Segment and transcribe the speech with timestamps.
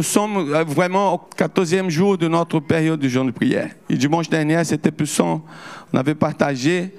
[0.00, 3.68] nous sommes euh, vraiment au 14e jour de notre période de jour de prière.
[3.90, 5.44] Et dimanche dernier, c'était puissant.
[5.92, 6.94] On avait partagé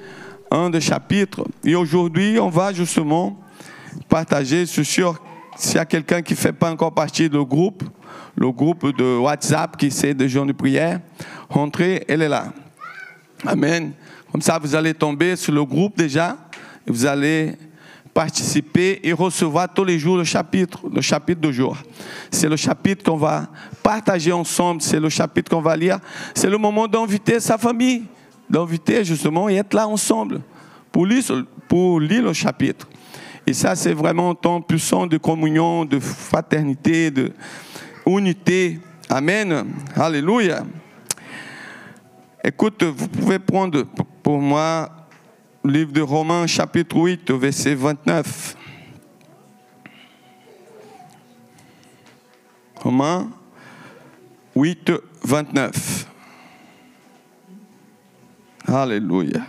[0.52, 1.44] un des chapitres.
[1.64, 3.42] Et aujourd'hui, on va justement
[4.08, 4.68] partager.
[4.68, 5.20] Je suis sûr,
[5.56, 7.84] s'il y a quelqu'un qui ne fait pas encore partie du groupe,
[8.36, 11.00] le groupe de WhatsApp qui c'est de jour de prière,
[11.50, 12.54] rentrez, elle est là.
[13.48, 13.94] Amen.
[14.32, 16.38] Comme ça, vous allez tomber sur le groupe déjà.
[16.86, 17.56] Et vous allez
[18.14, 21.78] participer et recevoir tous les jours le chapitre, le chapitre du jour.
[22.30, 23.48] C'est le chapitre qu'on va
[23.82, 26.00] partager ensemble, c'est le chapitre qu'on va lire.
[26.34, 28.04] C'est le moment d'inviter sa famille,
[28.50, 30.42] d'inviter justement et être là ensemble
[30.92, 31.24] pour lire,
[31.68, 32.88] pour lire le chapitre.
[33.48, 37.32] Et ça, c'est vraiment un temps puissant de communion, de fraternité, de
[38.06, 38.80] unité.
[39.10, 39.66] Amen.
[39.96, 40.64] Alléluia.
[42.44, 43.84] Écoute, vous pouvez prendre
[44.24, 44.90] pour moi
[45.64, 48.58] livre de Romains, chapitre 8, verset 29.
[52.78, 53.30] Romains
[54.56, 54.92] 8,
[55.24, 56.08] 29.
[58.68, 59.46] Alléluia.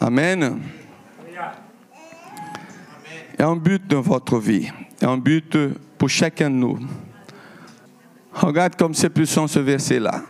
[0.00, 0.60] Amen.
[3.34, 4.70] Il y a un but dans votre vie.
[5.00, 5.56] Il y a un but
[5.98, 6.78] pour chacun de nous.
[8.32, 10.22] Regarde comme c'est puissant ce verset-là.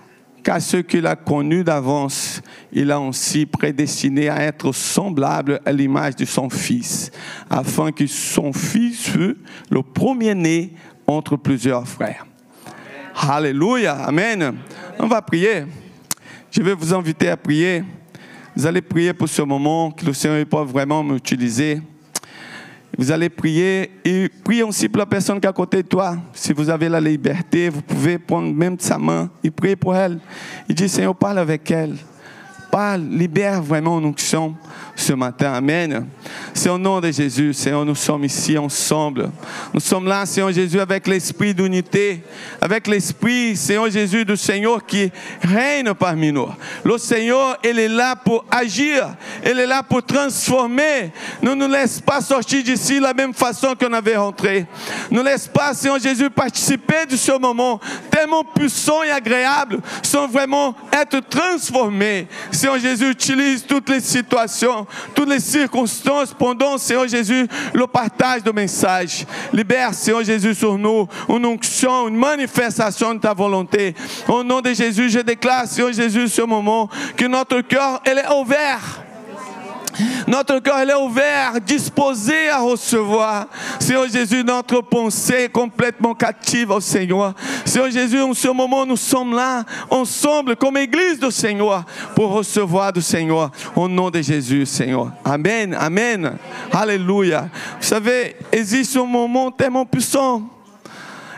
[0.42, 6.16] Car ceux qu'il a connus d'avance, il a aussi prédestiné à être semblable à l'image
[6.16, 7.10] de son Fils,
[7.48, 9.36] afin que son Fils fût
[9.70, 10.72] le premier-né
[11.06, 12.26] entre plusieurs frères.
[13.14, 14.54] Alléluia, Amen.
[14.98, 15.64] On va prier.
[16.50, 17.84] Je vais vous inviter à prier.
[18.56, 21.80] Vous allez prier pour ce moment que le Seigneur peut vraiment m'utiliser.
[22.98, 26.16] Vous allez prier et priez aussi pour la personne qui est à côté de toi.
[26.34, 30.20] Si vous avez la liberté, vous pouvez prendre même sa main et prier pour elle.
[30.68, 31.96] Il dit, Seigneur, parle avec elle.
[32.96, 34.54] Libère vraiment nos onction
[34.96, 35.52] ce matin.
[35.52, 36.06] Amen.
[36.54, 39.30] C'est au nom de Jésus, Seigneur, nous sommes ici ensemble.
[39.74, 42.22] Nous sommes là, Seigneur Jésus, avec l'esprit d'unité,
[42.62, 45.10] avec l'esprit, Seigneur Jésus, du Seigneur qui
[45.42, 46.48] règne parmi nous.
[46.82, 51.12] Le Seigneur, il est là pour agir, il est là pour transformer.
[51.42, 54.66] Ne nous laisse pas sortir d'ici de la même façon qu'on avait rentré.
[55.10, 57.80] Ne laisse pas, Seigneur Jésus, participer de ce moment
[58.10, 62.28] tellement puissant et agréable, sans vraiment être transformé.
[62.62, 64.86] Seigneur Jésus, utilise toutes les situations
[65.16, 69.26] toutes les circonstances pendant, Seigneur Jésus, le partage de message.
[69.52, 72.16] Libère, Seigneur Jésus, sur nous une onction, une
[73.14, 73.96] de ta volonté.
[74.28, 76.28] Au nom de Jésus, je déclare, Seigneur Jésus,
[77.16, 79.02] que notre cœur, elle est ouvert
[80.26, 83.46] notre cœur est ouvert, disposé à recevoir.
[83.78, 87.34] Seigneur Jésus, notre pensée est complètement captive au Seigneur.
[87.64, 92.92] Seigneur Jésus, en ce moment, nous sommes là, ensemble, comme Église du Seigneur, pour recevoir
[92.92, 93.50] du Seigneur.
[93.74, 95.12] Au nom de Jésus, Seigneur.
[95.24, 96.36] Amen, Amen.
[96.72, 97.48] Alléluia.
[97.80, 100.42] Vous savez, existe un moment tellement puissant.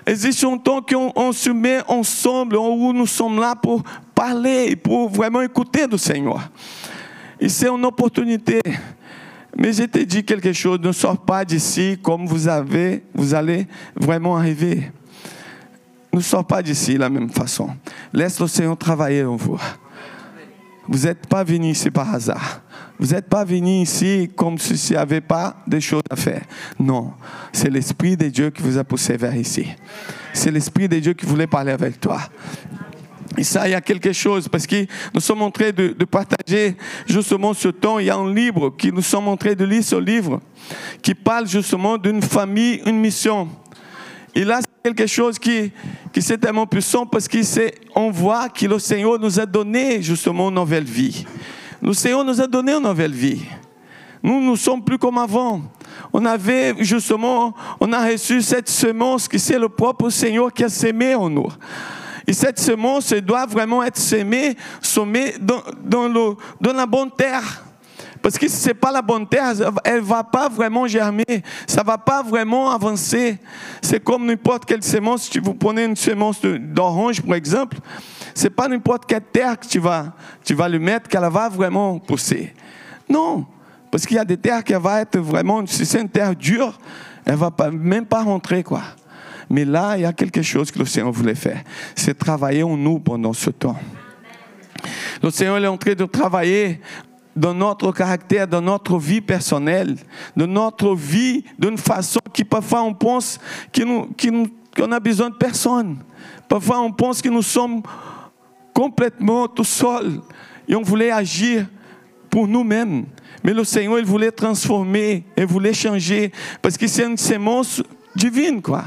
[0.06, 3.82] Existe un temps qu'on se met ensemble, où nous sommes là pour
[4.14, 6.40] parler, pour vraiment écouter du Seigneur.
[7.44, 8.58] Et c'est une opportunité.
[9.54, 13.66] Mais je te dis quelque chose, ne sors pas d'ici comme vous avez, vous allez
[13.94, 14.90] vraiment arriver.
[16.10, 17.68] Ne sors pas d'ici de la même façon.
[18.14, 19.60] Laisse le Seigneur travailler en vous.
[20.88, 22.62] Vous n'êtes pas venu ici par hasard.
[22.98, 26.44] Vous n'êtes pas venu ici comme si n'y avait pas de choses à faire.
[26.78, 27.12] Non,
[27.52, 29.66] c'est l'Esprit de Dieu qui vous a poussé vers ici.
[30.32, 32.20] C'est l'Esprit de Dieu qui voulait parler avec toi.
[33.36, 36.76] Et ça, il y a quelque chose, parce que nous sommes en train de, partager
[37.06, 37.98] justement ce temps.
[37.98, 40.40] Il y a un livre qui nous sommes en train de lire ce livre,
[41.02, 43.48] qui parle justement d'une famille, une mission.
[44.34, 45.72] Et là, c'est quelque chose qui,
[46.12, 50.56] qui c'est tellement puissant parce qu'on voit que le Seigneur nous a donné justement une
[50.56, 51.24] nouvelle vie.
[51.80, 53.42] Le Seigneur nous a donné une nouvelle vie.
[54.22, 55.60] Nous ne sommes plus comme avant.
[56.12, 60.68] On avait justement, on a reçu cette semence qui c'est le propre Seigneur qui a
[60.68, 61.48] sémé en nous.
[62.26, 64.56] Et cette semence doit vraiment être semée,
[65.40, 67.64] dans, le, la bonne terre.
[68.22, 69.52] Parce que si ce n'est pas la bonne terre,
[69.84, 73.38] elle ne va pas vraiment germer, ça ne va pas vraiment avancer.
[73.82, 77.76] C'est comme n'importe quelle semence, si vous prenez une semence d'orange, par exemple,
[78.34, 81.50] ce n'est pas n'importe quelle terre que tu vas, tu vas lui mettre qu'elle va
[81.50, 82.54] vraiment pousser.
[83.10, 83.44] Non,
[83.90, 86.78] parce qu'il y a des terres qui vont être vraiment, si c'est une terre dure,
[87.26, 88.82] elle ne va pas, même pas rentrer, quoi.
[89.50, 91.62] Mais là, il y a quelque chose que le Seigneur voulait faire.
[91.94, 93.78] C'est travailler en nous pendant ce temps.
[95.22, 96.80] Le Seigneur est en train de travailler
[97.34, 99.96] dans notre caractère, dans notre vie personnelle,
[100.36, 103.40] dans notre vie d'une façon qui parfois on pense
[103.76, 105.98] qu'on a besoin de personne.
[106.48, 107.82] Parfois on pense que nous sommes
[108.72, 110.20] complètement tout seuls
[110.68, 111.66] et on voulait agir
[112.30, 113.06] pour nous-mêmes.
[113.42, 116.32] Mais le Seigneur, il voulait transformer, il voulait changer,
[116.62, 117.82] parce que c'est une sémence
[118.16, 118.84] divine, quoi.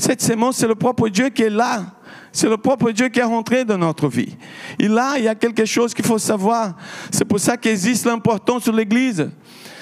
[0.00, 1.84] Cette sémence, c'est le propre Dieu qui est là.
[2.32, 4.34] C'est le propre Dieu qui est rentré dans notre vie.
[4.78, 6.74] Et là, il y a quelque chose qu'il faut savoir.
[7.10, 9.30] C'est pour ça qu'existe l'importance de l'Église.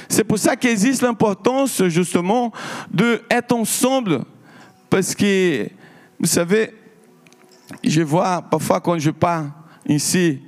[0.08, 2.50] C'est pour ça qu'existe l'importance, justement,
[2.90, 4.24] d'être ensemble.
[4.90, 5.68] Parce que,
[6.18, 6.74] vous savez,
[7.84, 9.44] je vois parfois quand je pars
[9.86, 10.40] ici,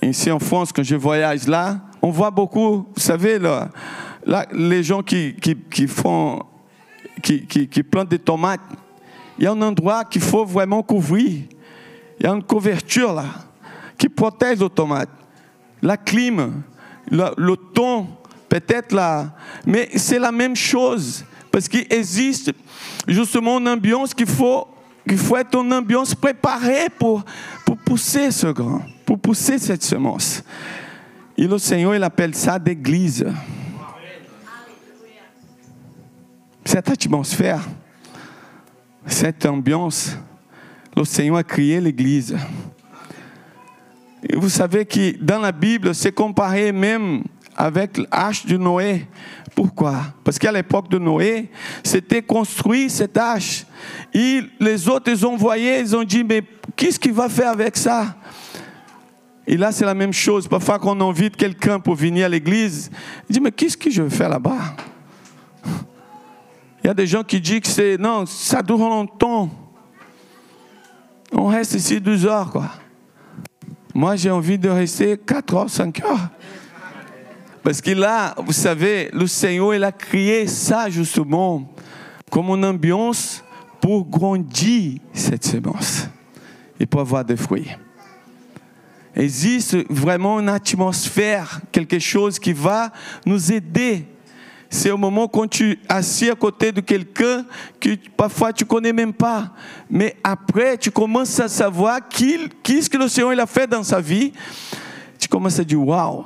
[0.00, 3.68] ici en France, quand je voyage là, on voit beaucoup, vous savez, là,
[4.50, 5.36] les gens qui,
[5.70, 6.42] qui, font,
[7.22, 8.62] qui, qui, plantent des tomates,
[9.38, 11.42] il y a un endroit qu'il faut vraiment couvrir.
[12.20, 13.24] Il y a une couverture là
[13.98, 15.10] qui protège les tomates.
[15.82, 16.62] La clim,
[17.10, 18.06] le, le ton,
[18.48, 19.34] peut-être là.
[19.66, 21.24] Mais c'est la même chose.
[21.50, 22.52] Parce qu'il existe
[23.06, 24.66] justement une ambiance qu'il faut,
[25.06, 27.22] qu'il faut être une ambiance préparée pour,
[27.64, 30.42] pour pousser ce grand, pour pousser cette semence.
[31.36, 33.26] Et le Seigneur, il appelle ça d'église.
[36.64, 37.60] Cette atmosphère,
[39.06, 40.16] cette ambiance,
[40.96, 42.36] le Seigneur a créé l'église.
[44.28, 47.22] Et vous savez que dans la Bible, c'est comparé même
[47.56, 49.06] avec l'arche de Noé.
[49.54, 49.96] Pourquoi?
[50.24, 51.50] Parce qu'à l'époque de Noé,
[51.82, 53.64] c'était construit cette arche.
[54.12, 56.42] Et les autres, ils ont voyé, ils ont dit, mais
[56.74, 58.16] qu'est-ce qu'il va faire avec ça?
[59.46, 60.48] Et là, c'est la même chose.
[60.48, 62.90] Parfois, quand on invite quelqu'un pour venir à l'église,
[63.28, 64.74] il dit, mais qu'est-ce que je vais faire là-bas?
[66.84, 69.48] Il y a des gens qui disent que c'est, non, ça dure longtemps.
[71.32, 72.70] On reste ici 12 heures, quoi.
[73.94, 76.28] Moi, j'ai envie de rester 4 heures, 5 heures.
[77.62, 81.74] Parce que là, vous savez, le Seigneur, il a créé ça justement
[82.30, 83.42] comme une ambiance
[83.80, 86.06] pour grandir cette semence
[86.78, 87.70] et pour avoir des fruits.
[89.16, 92.92] Existe vraiment une atmosphère, quelque chose qui va
[93.24, 94.06] nous aider.
[94.74, 97.44] C'est au moment quand tu assis à côté de quelqu'un
[97.78, 99.52] que parfois tu connais même pas.
[99.88, 104.00] Mais après, tu commences à savoir qu'est-ce que le Seigneur il a fait dans sa
[104.00, 104.32] vie.
[105.16, 106.24] Tu commences à dire, waouh,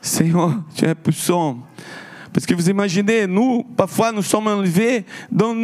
[0.00, 1.60] Seigneur, tu es puissant.
[2.32, 5.54] Parce que vous imaginez, nous, parfois, nous sommes enlevés dans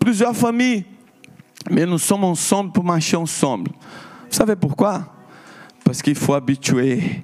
[0.00, 0.86] plusieurs familles,
[1.70, 3.70] mais nous sommes ensemble pour marcher ensemble.
[3.70, 5.14] Vous savez pourquoi
[5.84, 7.22] Parce qu'il faut habituer.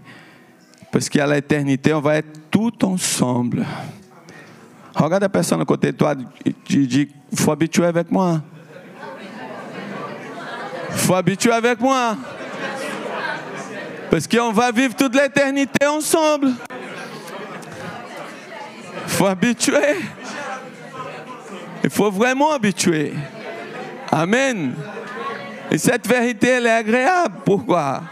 [0.93, 3.65] Parce qu'à l'éternité, on va être tout ensemble.
[4.95, 6.15] Regarde la personne à côté de toi,
[6.65, 8.43] tu dis, faut habituer avec moi.
[10.91, 12.17] Il faut habituer avec moi.
[14.11, 16.49] Parce qu'on va vivre toute l'éternité ensemble.
[19.07, 19.97] Il faut habituer.
[21.83, 23.15] Il faut vraiment habituer.
[24.13, 24.75] Amen.
[25.71, 27.37] Et cette vérité, elle est agréable.
[27.45, 28.03] Pourquoi?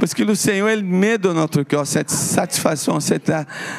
[0.00, 3.30] Parce que le Seigneur, il met dans notre cœur cette satisfaction, cette,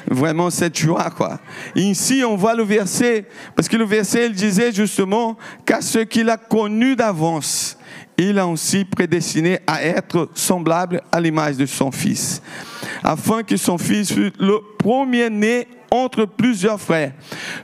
[0.05, 1.09] vraiment cette joie.
[1.09, 1.39] Quoi.
[1.75, 3.25] Et ici, on voit le verset,
[3.55, 5.35] parce que le verset, il disait justement
[5.65, 7.75] qu'à ceux qu'il a connus d'avance,
[8.19, 12.43] il a aussi prédestiné à être semblable à l'image de son Fils,
[13.03, 17.13] afin que son Fils fût le premier-né entre plusieurs frères.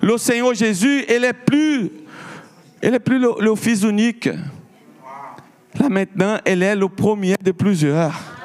[0.02, 1.92] Le Seigneur Jésus, il est plus,
[2.82, 4.28] il est plus le, Fils unique.
[5.80, 8.37] Là maintenant, il est le premier de plusieurs.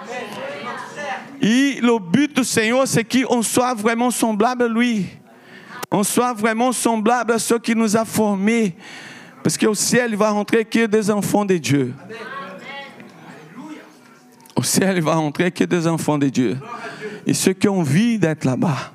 [1.42, 5.06] Et le but du Seigneur, c'est qu'on soit vraiment semblable à lui.
[5.90, 8.76] On soit vraiment semblable à ceux qui nous a formés.
[9.42, 11.92] Parce qu'au ciel, il va rentrer que des enfants de Dieu.
[14.54, 16.58] Au ciel, il va rentrer que des enfants de Dieu.
[17.26, 18.92] Et ceux qui ont envie d'être là-bas.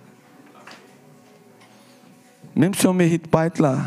[2.55, 3.77] Même si on ne mérite pas être là.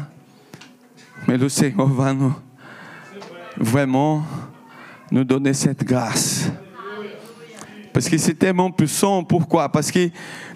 [1.26, 2.34] Mais le Seigneur va nous
[3.56, 4.22] vraiment
[5.10, 6.50] nous donner cette grâce.
[7.92, 9.24] Parce que c'est tellement puissant.
[9.24, 9.68] Pourquoi?
[9.68, 10.10] Parce que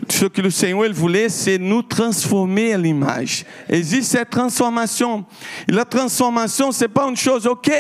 [0.09, 3.45] ce que le Seigneur voulait, c'est nous transformer à l'image.
[3.69, 5.25] Existe cette transformation.
[5.69, 7.71] Et la transformation, ce n'est pas une chose, ok,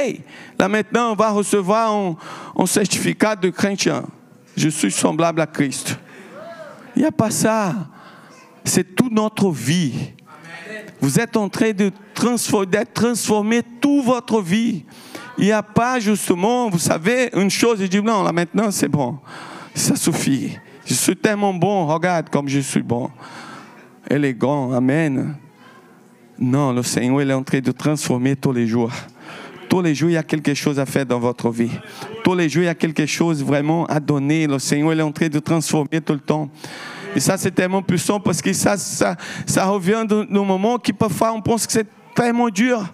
[0.58, 1.92] là maintenant on va recevoir
[2.56, 4.04] un, certificat de chrétien.
[4.56, 5.99] Je suis semblable à Christ.
[6.96, 7.75] Il n'y a pas ça.
[8.64, 9.92] C'est toute notre vie.
[11.00, 14.84] Vous êtes en train de transformer, d'être transformé toute votre vie.
[15.38, 18.88] Il n'y a pas justement, vous savez, une chose, il dit non, là maintenant c'est
[18.88, 19.18] bon,
[19.74, 20.58] ça suffit.
[20.86, 23.10] Je suis tellement bon, regarde comme je suis bon.
[24.08, 25.36] Élégant, amen.
[26.38, 28.92] Non, le Seigneur il est en train de transformer tous les jours.
[29.68, 31.70] Tous les jours, il y a quelque chose à faire dans votre vie.
[32.22, 34.46] Tous les jours, il y a quelque chose vraiment à donner.
[34.46, 36.48] Le Seigneur il est en train de transformer tout le temps.
[37.16, 41.32] Et ça, c'est tellement puissant parce que ça, ça, ça revient d'un moment qui parfois
[41.32, 42.84] on pense que c'est tellement dur.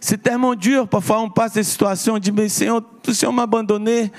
[0.00, 0.86] C'est tellement dur.
[0.86, 4.10] Parfois, on passe des situations, on dit, mais Seigneur, si on m'a abandonné,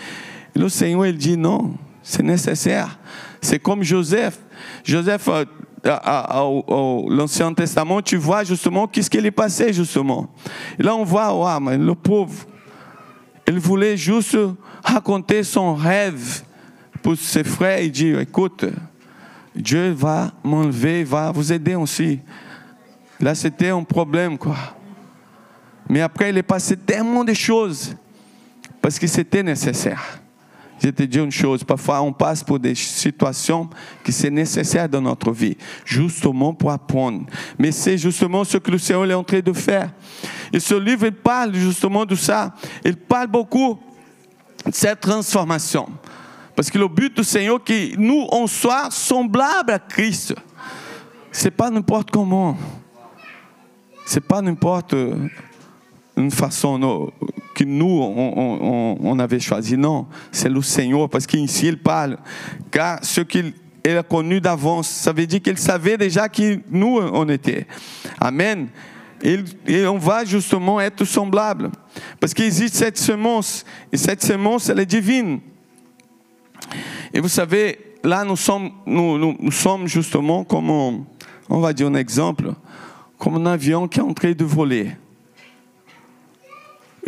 [0.56, 3.00] le Seigneur, il dit, non, c'est nécessaire.
[3.42, 4.40] C'est comme Joseph.
[4.84, 5.46] Joseph, euh,
[7.10, 10.28] l'Ancien Testament, tu vois justement qu'est-ce qu'il est passé justement.
[10.78, 12.34] Et là, on voit, wow, mais le pauvre,
[13.48, 14.38] il voulait juste
[14.84, 16.44] raconter son rêve
[17.02, 18.66] pour ses frères et dire, écoute,
[19.56, 22.20] Dieu va m'enlever, va vous aider aussi.
[23.20, 24.56] Là, c'était un problème, quoi.
[25.90, 27.96] Mais après, il est passé tellement de choses
[28.82, 30.20] parce que c'était nécessaire.
[30.82, 33.70] Je te dis une chose, parfois on passe pour des situations
[34.04, 37.26] qui sont nécessaires dans notre vie, justement pour apprendre.
[37.58, 39.92] Mais c'est justement ce que le Seigneur est en train de faire.
[40.54, 42.54] Et ce livre, il parle justement de ça.
[42.86, 43.78] Il parle beaucoup
[44.66, 45.90] de cette transformation.
[46.56, 50.34] Parce que le but du Seigneur, que nous, on soit semblables à Christ.
[51.32, 52.58] C'est pas n'importe comment.
[54.06, 54.96] C'est pas n'importe
[56.20, 57.12] une façon
[57.56, 59.78] que nous, on, avait choisi.
[59.78, 62.18] Non, c'est le Seigneur, parce qu'ici, il parle.
[62.70, 63.54] Car ce qu'il
[63.86, 67.66] a connu d'avance, ça veut dire qu'il savait déjà qui nous, on était.
[68.20, 68.68] Amen.
[69.22, 71.72] Et, on va justement être semblable.
[72.20, 75.40] Parce qu'il existe cette semence, et cette semence, elle est divine.
[77.14, 81.96] Et vous savez, là, nous sommes, nous, nous, sommes justement comme, on va dire un
[81.96, 82.54] exemple,
[83.18, 84.92] comme un avion qui est en train de voler.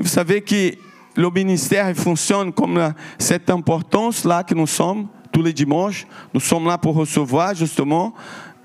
[0.01, 0.73] Vous savez que
[1.15, 6.07] le ministère fonctionne comme cette importance-là que nous sommes tous les dimanches.
[6.33, 8.15] Nous sommes là pour recevoir justement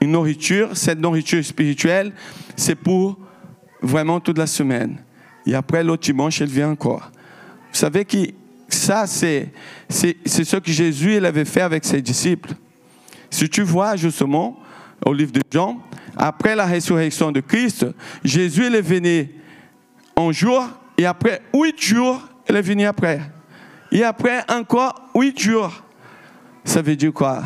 [0.00, 0.74] une nourriture.
[0.74, 2.14] Cette nourriture spirituelle,
[2.56, 3.18] c'est pour
[3.82, 4.96] vraiment toute la semaine.
[5.44, 7.10] Et après, l'autre dimanche, elle vient encore.
[7.70, 8.16] Vous savez que
[8.68, 9.52] ça, c'est,
[9.90, 12.54] c'est, ce que Jésus avait fait avec ses disciples.
[13.28, 14.58] Si tu vois justement
[15.04, 15.82] au livre de Jean,
[16.16, 17.86] après la résurrection de Christ,
[18.24, 19.28] Jésus il est venu
[20.16, 20.66] un jour
[20.98, 23.20] et après huit jours, elle est venue après.
[23.92, 25.72] Et après encore huit jours.
[26.64, 27.42] Ça veut dire quoi?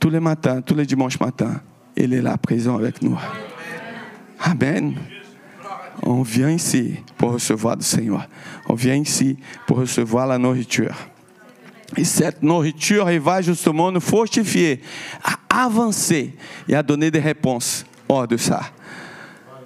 [0.00, 1.60] Tous les matins, tous les dimanches matins,
[1.96, 3.18] elle est là présent avec nous.
[4.40, 4.96] Amen.
[6.02, 8.26] On vient ici pour recevoir du Seigneur.
[8.68, 10.94] On vient ici pour recevoir la nourriture.
[11.96, 14.80] Et cette nourriture, elle va justement nous fortifier
[15.22, 16.34] à avancer
[16.68, 18.62] et à donner des réponses hors de ça.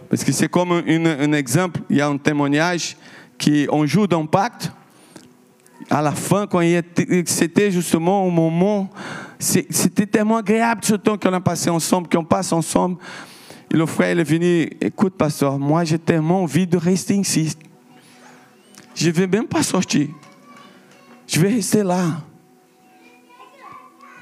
[0.08, 2.96] Parce que c'est comme un, exemple, il y a un témoignage
[3.38, 4.70] qui on joue dans pacte.
[5.90, 6.62] À la fin, quand
[7.26, 8.90] c'était justement au moment,
[9.38, 12.96] c'était tellement agréable ce temps qu'on a passé ensemble, qu'on passe ensemble.
[13.72, 17.54] Et le frère est venu, écoute, pasteur, moi j'ai tellement envie de rester ici.
[18.94, 20.08] Je ne vais même pas sortir.
[21.26, 22.22] Je vais rester là.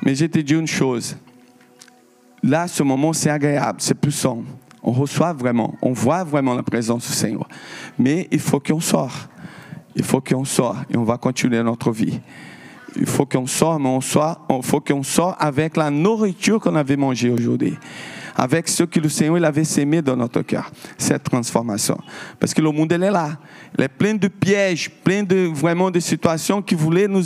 [0.03, 1.17] Mais je te dis une chose.
[2.43, 4.47] Là, ce moment, c'est agréable, c'est plus sombre
[4.83, 7.49] on reçoit vraiment, on voit vraiment la présence du Seigneur.
[7.99, 9.29] Mais il faut qu'on sorte.
[9.95, 12.19] Il faut qu'on sorte et on va continuer notre vie.
[12.97, 16.75] Il faut qu'on sorte, mais on soit, il faut qu'on sorte avec la nourriture qu'on
[16.75, 17.75] avait mangée aujourd'hui.
[18.35, 21.99] Avec ce que le Seigneur avait sémé dans notre cœur, cette transformation.
[22.41, 23.37] Parce que le monde, il est là.
[23.77, 27.25] Il est plein de pièges, plein de vraiment de situations qui voulaient nous,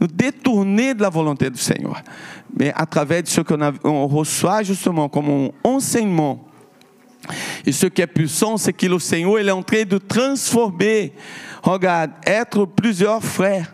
[0.00, 2.02] nous détourner de la volonté du Seigneur.
[2.58, 6.49] Mais à travers ce qu'on on reçoit justement comme un enseignement,
[7.66, 11.12] et ce qui est puissant, c'est que le Seigneur il est en train de transformer,
[11.62, 13.72] regarde, être plusieurs frères.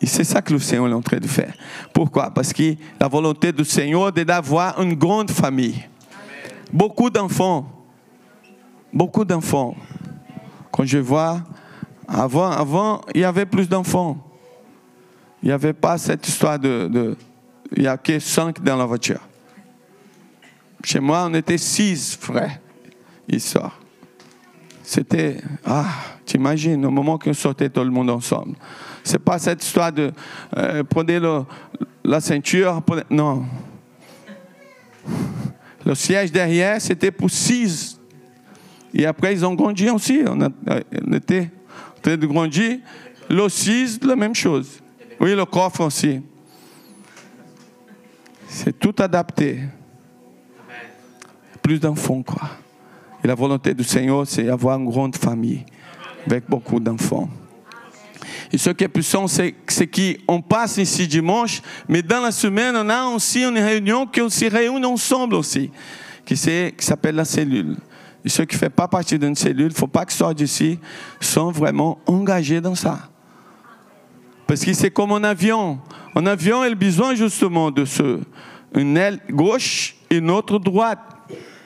[0.00, 1.54] Et c'est ça que le Seigneur est en train de faire.
[1.92, 2.30] Pourquoi?
[2.30, 5.80] Parce que la volonté du Seigneur est d'avoir une grande famille.
[6.72, 7.70] Beaucoup d'enfants.
[8.92, 9.76] Beaucoup d'enfants.
[10.72, 11.40] Quand je vois,
[12.08, 14.18] avant, avant, il y avait plus d'enfants.
[15.40, 17.16] Il n'y avait pas cette histoire de, de
[17.74, 19.20] il n'y a que cinq dans la voiture.
[20.84, 22.58] Chez moi, on était six frères
[23.28, 23.78] et sœurs.
[24.82, 25.86] C'était, ah,
[26.26, 28.56] t'imagines, au moment qu'on sortait tout le monde ensemble.
[29.04, 30.12] C'est pas cette histoire de
[30.56, 31.46] euh, prendre
[32.04, 32.82] la ceinture.
[33.10, 33.44] non.
[35.84, 37.98] Le siège derrière, c'était pour six.
[38.94, 40.22] Et après, ils ont grandi aussi.
[40.26, 41.50] On, on était
[41.96, 42.78] en train de grandir.
[43.28, 44.80] Le six, la même chose.
[45.20, 46.20] Oui, le coffre aussi.
[48.48, 49.60] C'est tout adapté
[51.62, 52.48] plus d'enfants, quoi.
[53.24, 55.64] Et la volonté du Seigneur, c'est avoir une grande famille
[56.26, 57.28] avec beaucoup d'enfants.
[58.52, 59.54] Et ce qui est puissant, c'est
[60.26, 64.44] qu'on passe ici dimanche, mais dans la semaine, on a aussi une réunion qui se
[64.50, 65.70] réunit ensemble aussi,
[66.24, 67.76] qui s'appelle la cellule.
[68.24, 70.36] Et ceux qui ne font pas partie d'une cellule, il ne faut pas qu'ils sortent
[70.36, 70.78] d'ici,
[71.20, 73.08] sont vraiment engagés dans ça.
[74.46, 75.78] Parce que c'est comme un avion.
[76.14, 78.20] Un avion, il a besoin justement de ce,
[78.74, 81.00] une aile gauche et une autre droite.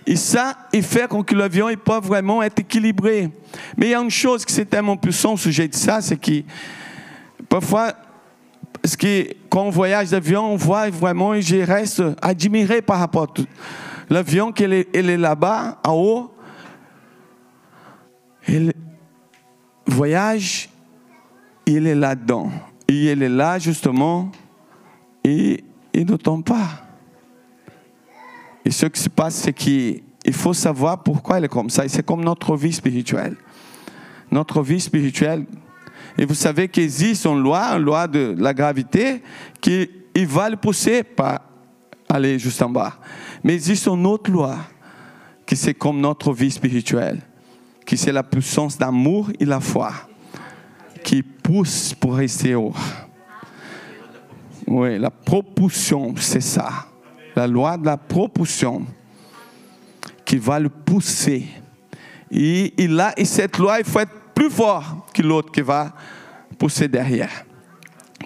[0.07, 3.29] Et ça, il fait que l'avion il peut vraiment être équilibré.
[3.77, 6.17] Mais il y a une chose qui c'est tellement puissant au sujet de ça, c'est
[6.17, 6.43] que
[7.49, 7.93] parfois,
[9.51, 13.47] quand on voyage d'avion, on voit vraiment, et je reste admiré par rapport à tout.
[14.09, 16.35] L'avion, qu'il est, il est là-bas, en haut.
[18.47, 18.73] Il
[19.87, 20.69] voyage,
[21.67, 22.53] il est là-dedans.
[22.87, 24.31] Et il est là, justement,
[25.25, 26.86] et il ne tombe pas.
[28.67, 31.85] Et ce qui se passe, c'est qu'il faut savoir pourquoi il est comme ça.
[31.85, 33.37] Et c'est comme notre vie spirituelle.
[34.29, 35.47] Notre vie spirituelle.
[36.19, 39.23] Et vous savez qu'il existe une loi, une loi de la gravité,
[39.61, 39.89] qui
[40.27, 41.43] va le pousser pas
[42.09, 42.99] aller juste en bas.
[43.45, 44.57] Mais il existe une autre loi,
[45.47, 47.21] qui c'est comme notre vie spirituelle,
[47.87, 49.93] qui c'est la puissance d'amour et la foi,
[51.05, 52.75] qui pousse pour rester haut.
[54.67, 56.89] Oui, la propulsion, c'est ça
[57.37, 58.87] la loi de la propulsion
[60.25, 61.47] qui va le pousser.
[62.31, 65.93] Et, là, et cette loi, il faut être plus fort que l'autre qui va
[66.59, 67.45] pousser derrière,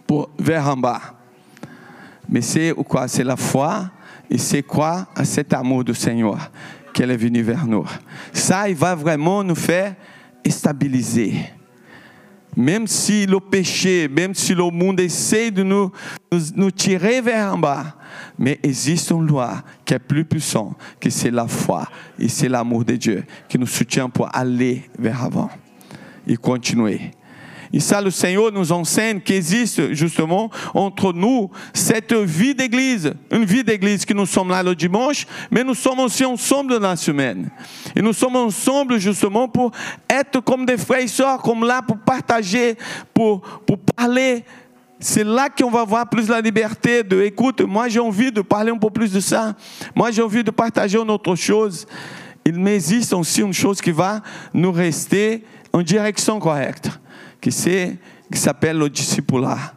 [0.06, 1.00] pour, vers en bas.
[2.28, 3.08] Mais c'est quoi?
[3.08, 3.90] C'est la foi
[4.30, 5.08] et c'est quoi?
[5.24, 6.50] Cet amour du Seigneur
[6.94, 7.84] qu'elle est venue vers nous.
[8.32, 9.94] Ça, il va vraiment nous faire
[10.48, 11.34] stabiliser.
[12.56, 15.92] Même si le péché, même si le monde essaie de nous,
[16.56, 17.94] nous, tirer vers en bas,
[18.40, 21.86] mais existe une loi qui est plus puissante, que c'est la foi
[22.18, 25.50] et c'est l'amour de Dieu qui nous soutient pour aller vers avant
[26.26, 27.12] et continuer.
[27.72, 33.12] Et ça, le Seigneur nous enseigne qu'il existe justement entre nous cette vie d'église.
[33.30, 36.88] Une vie d'église que nous sommes là le dimanche, mais nous sommes aussi ensemble dans
[36.88, 37.48] la semaine.
[37.94, 39.70] Et nous sommes ensemble justement pour
[40.08, 42.76] être comme des frères et sœurs, comme là, pour partager,
[43.14, 44.44] pour, pour parler.
[45.02, 48.70] C'est là qu'on va voir plus la liberté de, écoute, moi j'ai envie de parler
[48.70, 49.54] un peu plus de ça.
[49.94, 51.86] Moi j'ai envie de partager une autre chose.
[52.44, 54.20] Il existe aussi une chose qui va
[54.52, 55.42] nous rester
[55.72, 56.90] en direction correcte
[57.40, 59.72] qui, qui s'appelle le discipulat,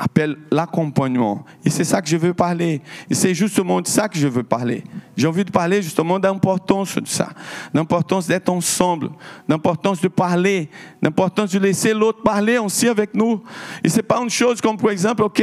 [0.00, 1.44] appelle l'accompagnement.
[1.62, 2.80] Et c'est ça que je veux parler.
[3.10, 4.82] Et c'est justement de ça que je veux parler.
[5.14, 7.28] J'ai envie de parler justement d'importance de ça,
[7.74, 9.10] d'importance d'être ensemble,
[9.46, 10.70] d'importance de parler,
[11.02, 13.42] d'importance de laisser l'autre parler aussi avec nous.
[13.84, 15.42] Et c'est pas une chose comme par exemple, ok,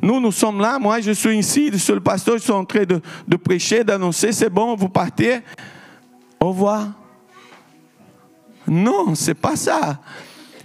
[0.00, 2.84] nous nous sommes là, moi je suis ici, le seul pasteur, je suis en train
[2.84, 5.40] de, de prêcher, d'annoncer, c'est bon, vous partez,
[6.38, 6.86] au revoir.
[8.68, 9.98] Non, c'est pas ça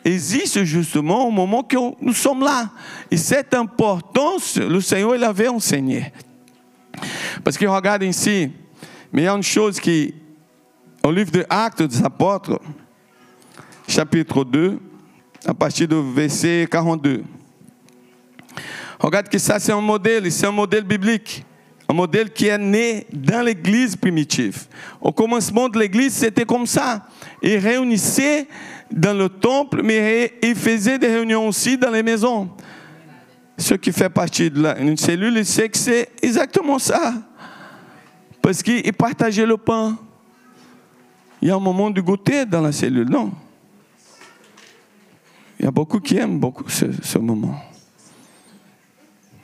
[0.05, 2.69] existe justement au moment que nous sommes là.
[3.09, 6.13] Et cette importance, le Seigneur l'avait enseigné.
[7.43, 8.51] Parce que regarde ici,
[9.11, 10.13] mais il y a une chose qui,
[11.03, 12.59] au livre de Actes des Apôtres,
[13.87, 14.79] chapitre 2,
[15.45, 17.23] à partir du verset 42.
[18.99, 21.43] Regarde que ça c'est un modèle, c'est un modèle biblique.
[21.87, 24.65] Un modèle qui est né dans l'église primitive.
[24.99, 27.05] Au commencement de l'église, c'était comme ça.
[27.43, 28.47] Il réunissait
[28.91, 32.49] dans le temple, mais il faisait des réunions aussi dans les maisons.
[33.57, 37.13] Ce qui fait partie d'une cellule, sait que c'est exactement ça.
[38.41, 39.97] Parce qu'il partageait le pain.
[41.41, 43.31] Il y a un moment de goûter dans la cellule, non?
[45.59, 47.55] Il y a beaucoup qui aiment beaucoup ce, ce moment.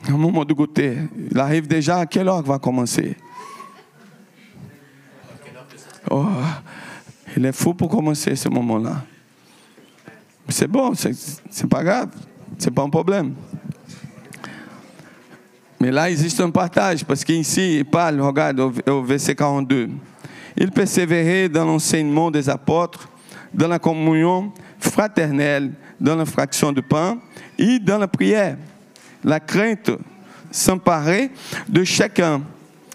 [0.08, 0.98] Un moment de goûter.
[1.32, 3.16] Il arrive déjà à quelle heure va commencer?
[6.10, 6.26] Oh,
[7.38, 9.04] Il est fou pour commencer ce moment-là.
[10.50, 12.10] C'est bon, c'est pas grave,
[12.58, 13.34] c'est pas un problème.
[15.80, 19.90] Mais il existe un partage, parce qu'ici, il parle, regarde au, verset 42.
[20.58, 23.10] Il persévérait dans l'enseignement des apôtres,
[23.52, 27.18] dans la communion fraternelle, dans la fraction de pain
[27.58, 28.58] et dans la prière.
[29.24, 29.92] La crainte
[30.52, 31.32] s'emparait
[31.68, 32.42] de chacun.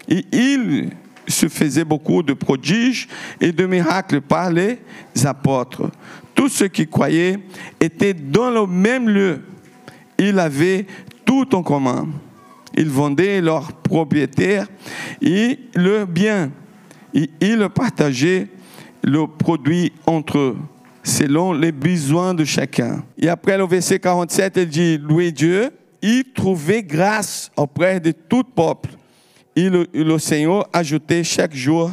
[0.07, 0.89] Et il
[1.27, 3.09] se faisait beaucoup de prodiges
[3.41, 4.79] et de miracles par les
[5.25, 5.89] apôtres
[6.37, 7.39] tous ceux qui croyaient
[7.81, 9.41] étaient dans le même lieu.
[10.19, 10.85] Ils avaient
[11.25, 12.07] tout en commun.
[12.75, 14.67] Ils vendaient leurs propriétaires
[15.19, 16.51] et leurs biens.
[17.13, 18.47] Et ils partageaient
[19.03, 20.57] le produit entre eux,
[21.03, 23.03] selon les besoins de chacun.
[23.17, 25.71] Et après le verset 47, il dit, louez Dieu,
[26.03, 28.91] il trouvait grâce auprès de tout peuple.
[29.55, 31.91] Et le, le Seigneur ajoutait chaque jour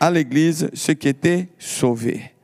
[0.00, 2.35] à l'Église ceux qui étaient sauvés.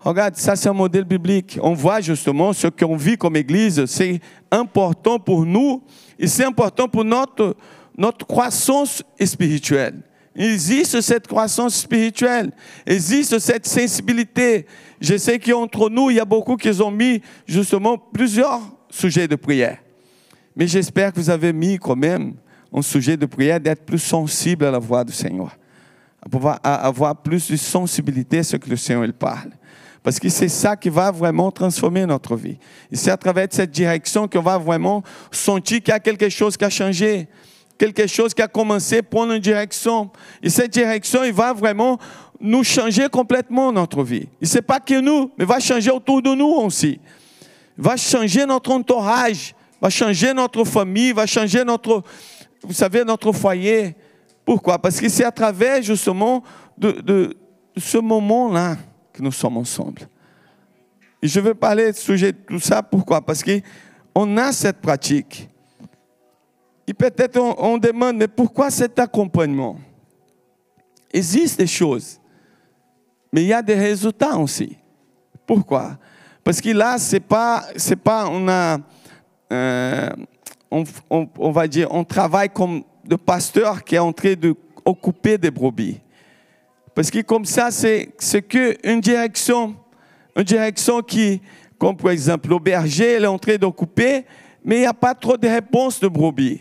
[0.00, 1.58] Regarde, ça c'est un modèle biblique.
[1.62, 5.82] On voit justement ce qu'on vit comme Église, c'est important pour nous
[6.18, 7.54] et c'est important pour notre,
[8.26, 10.00] croissance spirituelle.
[10.34, 12.50] Il existe cette croissance spirituelle,
[12.86, 14.64] existe cette sensibilité.
[15.00, 19.36] Je sais qu'entre nous, il y a beaucoup qui ont mis justement plusieurs sujets de
[19.36, 19.78] prière.
[20.56, 22.34] Mais j'espère que vous avez mis quand même
[22.72, 25.56] un sujet de prière d'être plus sensible à la voix du Seigneur,
[26.62, 29.50] à avoir plus de sensibilité à ce que le Seigneur il parle.
[30.02, 32.56] Parce que c'est ça qui va vraiment transformer notre vie.
[32.90, 36.56] Et c'est à travers cette direction qu'on va vraiment sentir qu'il y a quelque chose
[36.56, 37.28] qui a changé,
[37.76, 40.10] quelque chose qui a commencé à prendre une direction.
[40.42, 41.98] Et cette direction, il va vraiment
[42.40, 44.26] nous changer complètement notre vie.
[44.40, 46.98] Et ce n'est pas que nous, mais va changer autour de nous aussi.
[47.76, 52.02] Va changer notre entourage, va changer notre famille, va changer notre,
[52.62, 53.94] vous savez, notre foyer.
[54.46, 54.78] Pourquoi?
[54.78, 56.42] Parce que c'est à travers justement
[56.78, 57.36] de
[57.76, 58.76] ce moment-là
[59.20, 60.02] nous sommes ensemble.
[61.22, 63.20] Et je veux parler de sujet tout ça, pourquoi?
[63.20, 65.48] Parce qu'on a cette pratique.
[66.86, 69.78] Et peut-être on, demande, mais pourquoi cet accompagnement?
[71.12, 72.18] Il existe des choses,
[73.32, 74.76] mais il y a des résultats aussi.
[75.46, 75.98] Pourquoi?
[76.42, 78.46] Parce que là, c'est pas, c'est pas, on
[79.52, 80.10] euh,
[80.70, 84.54] on, va dire, on travaille comme de pasteur qui est en train de
[84.84, 86.00] occuper des brebis.
[86.94, 89.74] Parce que comme ça, c'est qu'une direction,
[90.36, 91.40] une direction qui,
[91.78, 94.24] comme par exemple, l'auberger, elle est en train d'occuper,
[94.64, 96.60] mais il n'y a pas trop de réponses de brebis.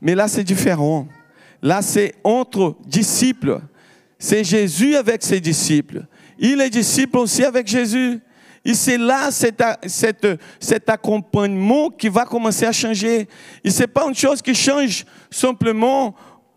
[0.00, 1.06] Mais là, c'est différent.
[1.62, 3.60] Là, c'est entre disciples.
[4.18, 6.04] C'est Jésus avec ses disciples.
[6.38, 8.20] Il est disciple aussi avec Jésus.
[8.64, 13.28] Et c'est là cet, cet, accompagnement qui va commencer à changer.
[13.64, 16.14] Et ce n'est pas une chose qui change simplement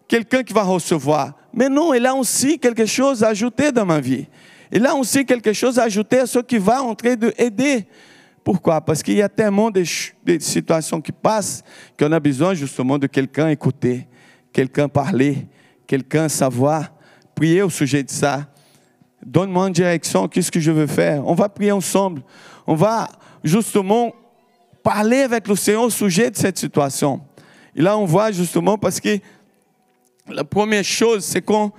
[0.07, 1.33] quelqu'un qui va recevoir.
[1.55, 4.27] Mais non, il a aussi quelque chose à ajouter dans ma vie.
[4.71, 7.87] Il a aussi quelque chose à ajouter à ce qui va en train d'aider.
[8.43, 8.81] Pourquoi?
[8.81, 9.83] Parce qu'il y a tellement de,
[10.39, 11.63] situations qui passent
[11.97, 14.05] qu'on a besoin justement de quelqu'un écouter,
[14.51, 15.47] quelqu'un parler,
[15.87, 16.91] quelqu'un savoir,
[17.33, 18.45] prier au sujet de ça.
[19.25, 21.25] Donne-moi une direction, qu'est-ce que je veux faire?
[21.25, 22.21] On va prier ensemble.
[22.67, 23.07] On va
[23.43, 24.13] justement
[24.83, 27.21] parler avec le Seigneur au sujet de cette situation.
[27.75, 29.19] Et là, on voit justement parce que
[30.27, 31.71] la première chose, c'est quand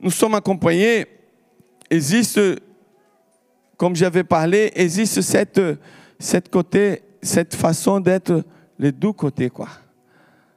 [0.00, 1.06] nous sommes accompagnés,
[1.90, 2.40] existe,
[3.76, 5.60] comme j'avais parlé, existe cette,
[6.18, 8.44] cette, côté, cette façon d'être
[8.78, 9.50] les deux côtés.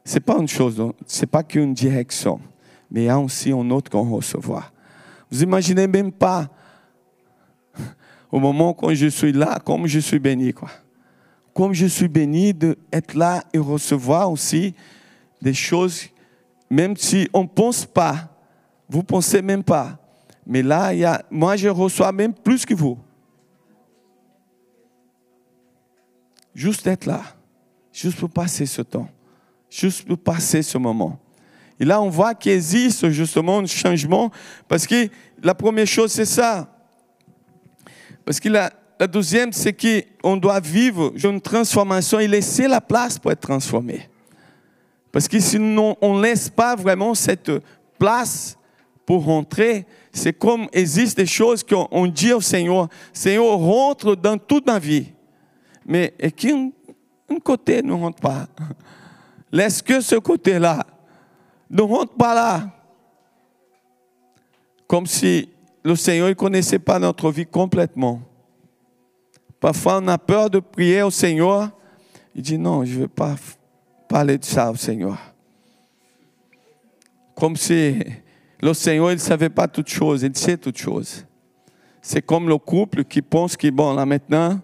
[0.03, 2.39] Ce n'est pas une chose, ce n'est pas qu'une direction,
[2.89, 4.73] mais il y a aussi un autre qu'on recevoir.
[5.31, 6.49] Vous imaginez même pas,
[8.31, 10.53] au moment où je suis là, comme je suis béni.
[10.53, 10.69] Quoi.
[11.53, 14.73] Comme je suis béni d'être là et recevoir aussi
[15.41, 16.09] des choses
[16.69, 18.29] même si on ne pense pas,
[18.88, 19.97] vous ne pensez même pas.
[20.45, 22.97] Mais là, y a, moi, je reçois même plus que vous.
[26.53, 27.21] Juste être là,
[27.93, 29.08] juste pour passer ce temps,
[29.69, 31.19] juste pour passer ce moment.
[31.79, 34.32] Et là, on voit qu'il existe justement un changement,
[34.67, 35.08] parce que
[35.41, 36.67] la première chose, c'est ça.
[38.25, 43.17] Parce que la, la deuxième, c'est qu'on doit vivre une transformation et laisser la place
[43.17, 44.10] pour être transformé.
[45.12, 47.52] Parce que si on ne laisse pas vraiment cette
[47.98, 48.58] place
[49.06, 54.67] pour rentrer, c'est comme existe des choses qu'on dit au Seigneur, Seigneur, rentre dans toute
[54.67, 55.08] ma vie.
[55.86, 56.72] Mais et qu'un
[57.30, 58.48] un côté ne rentre pas.
[59.52, 60.86] Laisse que ce côté-là.
[61.69, 62.72] Ne rentre pas là.
[64.88, 65.50] Comme si
[65.84, 68.22] le Seigneur ne connaissait pas notre vie complètement.
[69.60, 71.69] Parfois, on a peur de prier au Seigneur.
[72.34, 73.36] Il dit non, je ne veux pas
[74.10, 75.17] parler de ça au Seigneur.
[77.36, 78.04] Comme si
[78.60, 81.26] le Seigneur, il ne savait pas toutes choses, il sait toutes choses.
[82.02, 84.60] C'est comme le couple qui pense que, bon, là maintenant,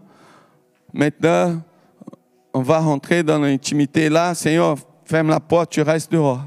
[0.91, 1.61] maintenant,
[2.53, 6.43] on va rentrer dans l'intimité là, Seigneur, ferme la porte, tu restes dehors.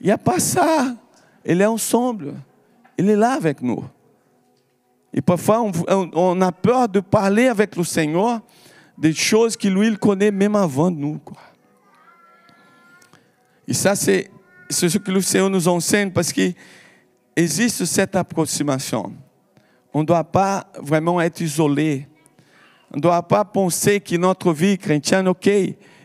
[0.00, 0.94] Il n'y a pas ça.
[1.44, 2.34] Il est ensemble.
[2.96, 3.84] Il est là avec nous.
[5.12, 8.40] Et parfois, on a peur de parler avec le Seigneur
[9.00, 11.18] des choses que lui, il connaît même avant nous.
[11.18, 11.38] Quoi.
[13.66, 14.30] Et ça, c'est
[14.68, 16.54] ce que le Seigneur nous enseigne parce qu'il
[17.34, 19.14] existe cette approximation.
[19.94, 22.06] On ne doit pas vraiment être isolé.
[22.92, 25.48] On ne doit pas penser que notre vie chrétienne, ok,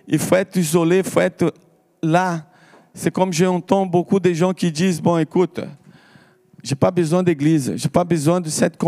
[0.08, 1.53] il faut être isolé, il faut être
[2.01, 2.45] là.
[2.93, 5.60] C'est comme j'entends beaucoup de gens qui disent, bon, écoute,
[6.63, 8.79] j'ai pas besoin d'église, j'ai pas besoin de cette,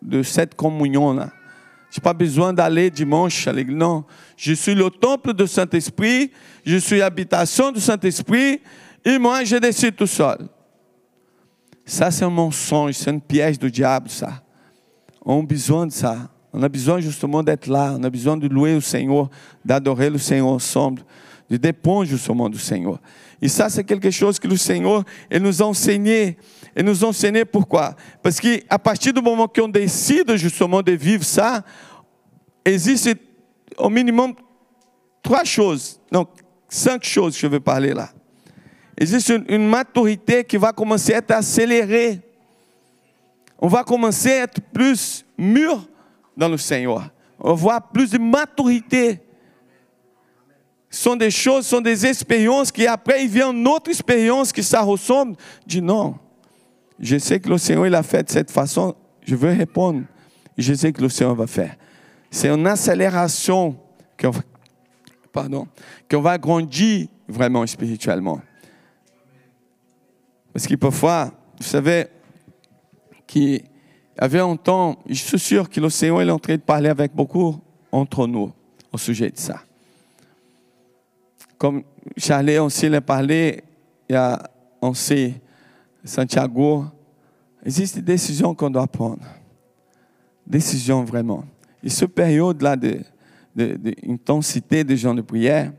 [0.00, 1.30] de cette communion-là.
[1.94, 3.76] Je n'ai pas besoin d'aller dimanche à l'église.
[3.76, 4.02] Non.
[4.36, 6.32] Je suis le temple du Saint-Esprit.
[6.66, 8.60] Je suis l'habitation du Saint-Esprit.
[9.04, 10.48] Et moi, je décide tout seul.
[11.86, 12.94] Ça, c'est un mensonge.
[12.94, 14.42] C'est un piège du diable, ça.
[15.24, 16.28] On a besoin de ça.
[16.52, 17.94] On a besoin justement d'être là.
[17.96, 19.30] On a besoin de louer le Seigneur,
[19.64, 21.00] d'adorer le Seigneur ensemble,
[21.54, 22.98] de dépendre justement du Seigneur.
[23.40, 26.36] Et ça, c'est quelque chose que le Seigneur il nous a enseigné.
[26.76, 27.94] Et nous enseigner pourquoi?
[28.22, 31.62] Parce qu'à partir du moment qu'on décide justement de vivre ça,
[32.64, 33.16] existe
[33.78, 34.34] au minimum
[35.22, 36.28] trois choses, donc
[36.68, 38.10] cinq choses que je veux parler là.
[38.96, 42.20] Existe une maturité qui va commencer à être accélérée.
[43.58, 45.86] on va commencer à être plus mûr
[46.36, 47.10] dans le Seigneur.
[47.38, 49.20] On va avoir plus de maturité.
[50.94, 54.80] Sont des choses, sont des expériences qui après, il vient une autre expérience qui ça
[54.80, 55.34] ressemble.
[55.66, 56.14] Dis non,
[57.00, 58.94] je sais que le Seigneur il a fait de cette façon,
[59.26, 60.02] je veux répondre.
[60.56, 61.74] Je sais que le Seigneur va faire.
[62.30, 63.76] C'est une accélération
[64.20, 64.30] qu'on
[65.32, 65.66] pardon,
[66.08, 68.40] qu'on va grandir vraiment spirituellement.
[70.52, 72.06] Parce que parfois, vous savez,
[73.26, 73.62] qu'il y
[74.16, 77.12] avait un temps, je suis sûr que le Seigneur est en train de parler avec
[77.12, 78.52] beaucoup entre nous
[78.92, 79.60] au sujet de ça.
[81.58, 81.82] Comme
[82.16, 83.62] Charlie aussi l'a parlé,
[84.08, 84.42] il y a,
[84.94, 85.34] sait,
[86.04, 86.84] Santiago,
[87.64, 89.24] existe des décisions qu'on doit prendre.
[90.46, 91.44] Décisions vraiment.
[91.82, 92.76] Et cette période-là
[93.54, 95.72] d'intensité de, de, de gens de prière,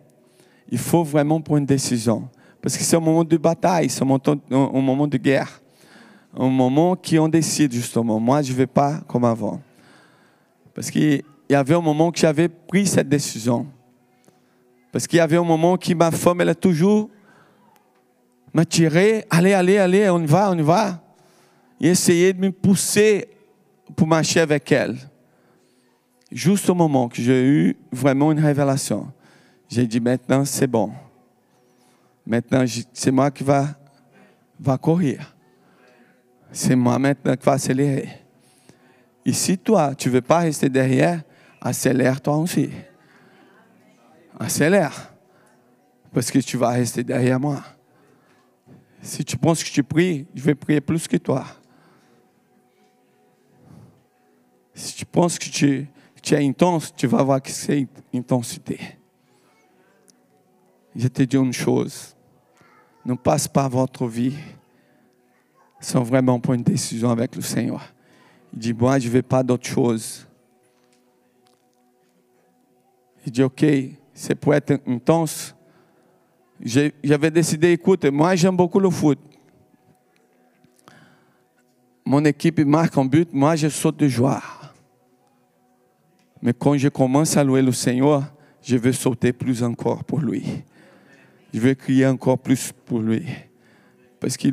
[0.69, 2.27] il faut vraiment prendre une décision.
[2.61, 5.61] Parce que c'est un moment de bataille, c'est un moment, un moment de guerre.
[6.37, 8.19] Un moment qui on décide justement.
[8.19, 9.61] Moi, je ne vais pas comme avant.
[10.73, 13.67] Parce qu'il y avait un moment que j'avais pris cette décision.
[14.95, 17.09] Parce qu'il y avait un moment que ma femme, elle a toujours
[18.53, 19.25] m'a tiré.
[19.29, 21.03] Allez, allez, allez, on y va, on y va.
[21.81, 23.27] Et essayé de me pousser
[23.93, 24.95] pour marcher avec elle.
[26.31, 29.11] Juste au moment que j'ai eu vraiment une révélation,
[29.67, 30.93] j'ai dit maintenant c'est bon.
[32.25, 33.67] Maintenant, c'est moi qui va,
[34.57, 35.35] va courir.
[36.53, 38.07] C'est moi maintenant qui va accélérer.
[39.25, 41.21] Et si toi, tu ne veux pas rester derrière,
[41.59, 42.69] accélère toi aussi.
[44.39, 45.13] Accélère.
[46.13, 47.63] Parce que tu vas rester derrière moi.
[49.01, 51.45] Si tu penses que tu pries, je vais prier plus que toi.
[54.73, 55.87] Si tu penses que tu,
[56.21, 58.79] tu es intense, tu vas voir que c'est intensité.
[60.95, 62.15] Je te dis une chose
[63.05, 64.35] ne passe pas votre vie
[65.79, 67.83] sans vraiment prendre une décision avec le Seigneur.
[68.53, 70.27] Il dit, moi, je ne veux pas d'autre chose.
[73.25, 73.63] Il dit, OK,
[74.15, 75.55] c'est pour être intense.
[76.59, 79.19] J'avais décidé, écoute, moi, j'aime beaucoup le foot.
[82.03, 84.41] Mon équipe marque un but, moi, je saute de joie.
[86.41, 88.23] Mais quand je commence à louer le Seigneur,
[88.63, 90.63] je veux sauter plus encore pour lui
[91.55, 93.25] je vais crier encore plus pour lui.
[94.19, 94.49] Parce que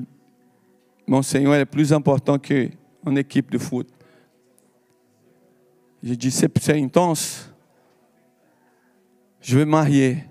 [1.05, 2.71] mon Seigneur est plus important qu'une
[3.19, 3.89] équipe de foot.
[6.01, 7.52] J'ai dit, c'est intense.
[9.43, 10.25] Je vais marier.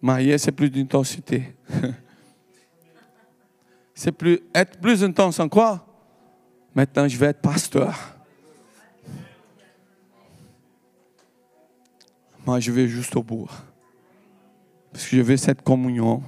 [0.00, 1.54] Marier, c'est plus d'intensité.
[3.94, 5.86] c'est plus, être plus intense encore.
[6.74, 7.94] Maintenant, je vais être pasteur.
[12.46, 13.48] Moi, je vais juste au bout.
[14.92, 16.22] Parce que je veux cette communion.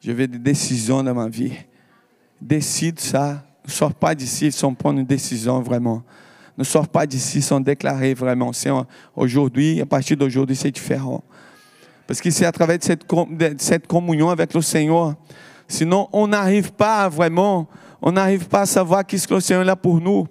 [0.00, 1.52] Je veux des décisions dans ma vie.
[2.40, 3.44] Décide ça.
[3.64, 6.02] Ne sors pas d'ici sans prendre une décision vraiment.
[6.56, 8.50] Ne sors pas d'ici sans déclarer vraiment.
[9.16, 11.22] Aujourd'hui, à partir d'aujourd'hui, c'est différent.
[12.06, 13.04] Parce que c'est à travers cette,
[13.58, 15.14] cette communion avec le Seigneur.
[15.66, 17.68] Sinon, on n'arrive pas vraiment,
[18.02, 20.26] on n'arrive pas à savoir qu'est-ce que le Seigneur là pour nous.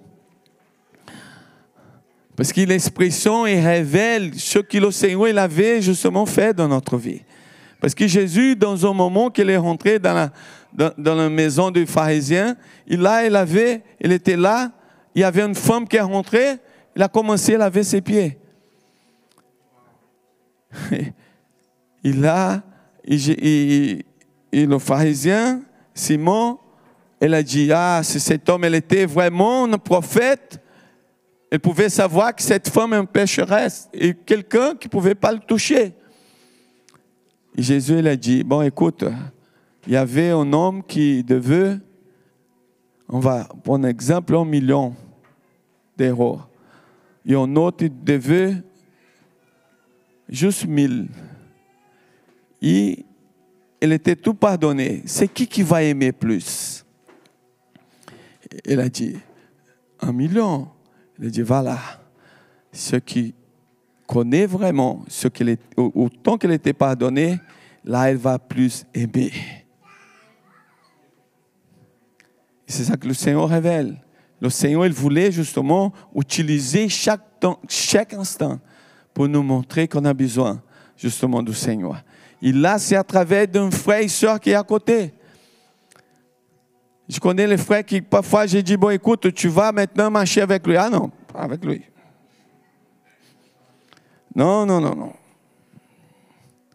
[2.36, 7.22] Parce que l'expression révèle ce que le Seigneur il avait justement fait dans notre vie.
[7.80, 11.84] Parce que Jésus, dans un moment qu'il est rentré dans la, dans, la maison du
[11.84, 12.56] pharisien,
[12.86, 14.70] il, là, il, il était là,
[15.14, 16.58] il y avait une femme qui est rentrée,
[16.96, 18.38] il a commencé à laver ses pieds.
[22.04, 22.62] Et là,
[23.04, 24.04] et,
[24.52, 25.62] le pharisien,
[25.94, 26.58] Simon,
[27.20, 30.60] il a dit, ah, si cet homme était vraiment un prophète,
[31.52, 35.32] il pouvait savoir que cette femme est une pécheresse et quelqu'un qui ne pouvait pas
[35.32, 35.94] le toucher.
[37.56, 39.04] Jésus il a dit, bon écoute,
[39.86, 41.76] il y avait un homme qui devait,
[43.08, 44.94] on va prendre exemple, un million
[46.06, 46.40] d'euros.
[47.24, 48.56] Et autre qui devait
[50.28, 51.08] juste mille.
[52.60, 53.04] Et
[53.80, 55.02] il était tout pardonné.
[55.06, 56.84] C'est qui qui va aimer plus?
[58.64, 59.16] Il a dit,
[60.00, 60.68] un million.
[61.18, 61.78] Il a dit, voilà,
[62.72, 63.34] ce qui
[64.06, 67.40] connaît vraiment ce qu'il est, autant qu'elle était pardonnée,
[67.84, 69.32] là elle va plus aimer.
[72.66, 73.96] C'est ça que le Seigneur révèle.
[74.42, 78.58] Le Seigneur, il voulait justement utiliser chaque, instant
[79.14, 80.60] pour nous montrer qu'on a besoin
[80.96, 82.02] justement du Seigneur.
[82.42, 85.14] Et là, c'est à travers d'un frère et soeur qui est à côté.
[87.08, 90.66] Je connais les frères qui, parfois, j'ai dit, bon, écoute, tu vas maintenant marcher avec
[90.66, 90.76] lui.
[90.76, 91.84] Ah non, pas avec lui.
[94.34, 95.12] Non, non, non, non.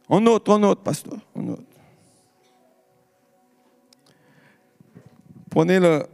[0.08, 1.66] On note, on note, pasteur, note.
[5.50, 6.06] Prenez le,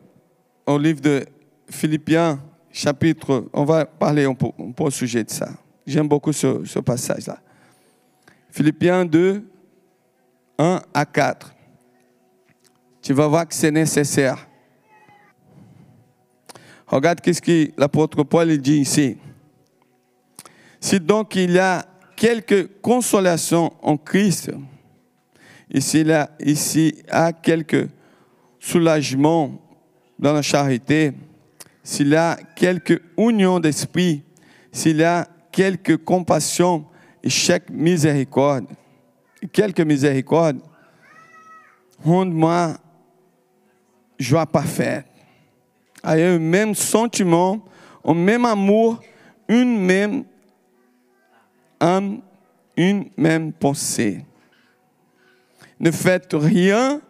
[0.66, 1.28] au livre de
[1.74, 2.40] Philippiens,
[2.72, 5.50] chapitre, on va parler un peu, au sujet de ça.
[5.86, 7.40] J'aime beaucoup ce, ce passage-là.
[8.52, 9.44] Philippiens 2,
[10.60, 11.54] 1 à 4.
[13.02, 14.48] Tu vas voir que c'est nécessaire.
[16.86, 19.18] Regarde qu'est-ce que l'apôtre Paul dit ici.
[20.80, 24.52] Si donc il y a quelque consolation en Christ,
[25.72, 27.90] et s'il y a, ici a quelque
[28.60, 29.60] soulagement
[30.20, 31.14] dans la charité,
[31.84, 34.24] s'il y a quelque union d'esprit,
[34.72, 36.86] s'il y a quelque compassion
[37.22, 38.66] et chaque miséricorde,
[39.52, 40.60] quelques miséricordes,
[42.04, 42.78] rende-moi
[44.18, 45.06] joie parfaite.
[46.04, 47.64] Ayez un même sentiment,
[48.04, 49.02] un même amour,
[49.48, 50.24] une même
[51.80, 52.22] âme,
[52.76, 54.26] une même pensée.
[55.80, 57.02] Ne faites rien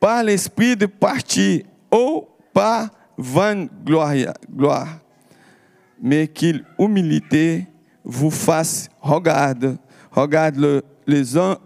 [0.00, 5.00] par l'esprit de parti ou par vaine gloire,
[6.00, 7.66] mais qu'il humilité
[8.04, 9.76] vous fasse regarde,
[10.10, 11.58] regarde les uns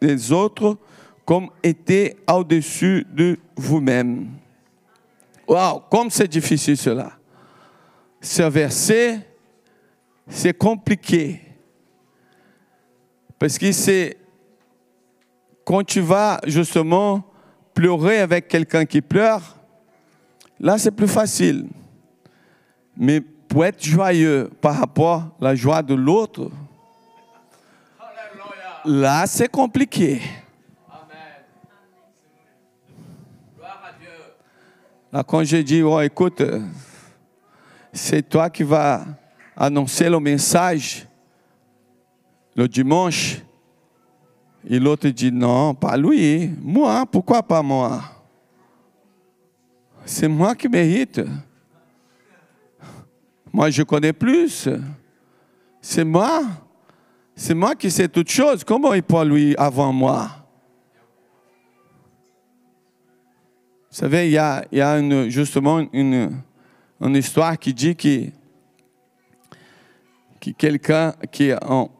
[0.00, 0.78] les autres
[1.24, 4.28] comme étaient au-dessus de vous-même.
[5.46, 7.12] Waouh, comme c'est difficile cela.
[8.20, 9.20] Ce verset,
[10.28, 11.40] c'est compliqué.
[13.38, 14.16] Parce que c'est
[15.64, 17.24] quand tu vas justement
[17.74, 19.56] pleurer avec quelqu'un qui pleure,
[20.62, 21.68] là c'est plus facile.
[22.96, 26.50] Mais pour être joyeux par rapport à la joie de l'autre,
[28.86, 30.22] là c'est compliqué.
[35.12, 36.42] Là, quand je dis, oh, écoute,
[37.92, 39.04] c'est toi qui vas
[39.54, 41.06] annoncer le message
[42.54, 43.38] le dimanche,
[44.68, 48.02] et l'autre dit, non, pas lui, moi, pourquoi pas moi?
[50.04, 51.20] C'est moi qui mérite.
[53.52, 54.68] Moi, je connais plus.
[55.80, 56.42] C'est moi.
[57.34, 58.64] C'est moi qui sais toutes choses.
[58.64, 60.30] Comment il peut lui avant moi?
[63.90, 66.42] Vous savez, il y a, justement une,
[67.14, 68.30] histoire qui dit que,
[70.40, 71.90] que quelqu'un qui en,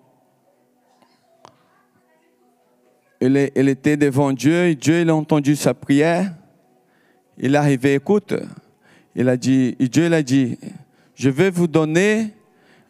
[3.20, 6.32] était devant Dieu et Dieu il a entendu sa prière.
[7.42, 8.32] Il est arrivé, écoute,
[9.14, 10.56] il a dit, et Dieu il a dit,
[11.14, 12.32] je vais vous donner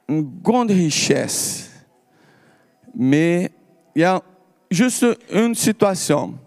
[0.08, 1.72] une grande richesse,
[2.94, 3.50] mais
[3.96, 4.22] il y a
[4.70, 6.38] juste une situation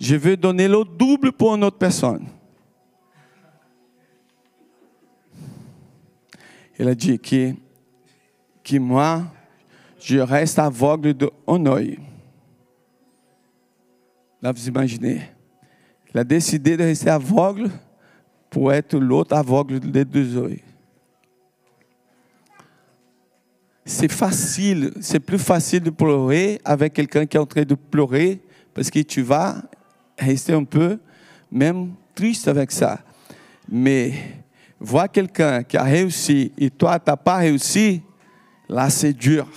[0.00, 2.26] je vais donner le double pour une autre personne.
[6.78, 9.24] Il a dit que, moi,
[10.00, 11.98] je reste aveugle de un œil.
[14.40, 15.20] Là, vous imaginez.
[16.12, 17.70] Il a décidé de rester aveugle
[18.48, 20.58] pour être l'autre aveugle des deux yeux.
[23.84, 28.40] C'est facile, c'est plus facile de pleurer avec quelqu'un qui est en train de pleurer
[28.74, 29.62] parce que tu vas
[30.18, 30.98] rester un peu
[31.50, 33.00] même triste avec ça.
[33.68, 34.12] Mais
[34.78, 38.02] voir quelqu'un qui a réussi et toi, tu n'as pas réussi,
[38.68, 39.48] là, c'est dur.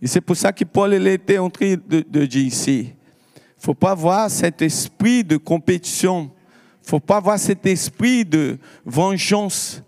[0.00, 2.93] Et c'est pour ça que Paul était en train de, de dire ici,
[3.64, 6.30] faut pas voir cet esprit de compétition,
[6.82, 9.82] faut pas voir cet esprit de vengeance.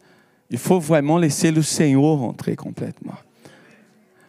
[0.49, 3.17] Il faut vraiment laisser le Seigneur entrer complètement.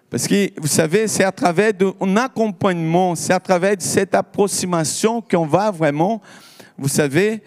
[0.09, 5.21] Parce que, vous savez, c'est à travers d'un accompagnement, c'est à travers de cette approximation
[5.21, 6.21] qu'on va vraiment,
[6.77, 7.41] vous savez,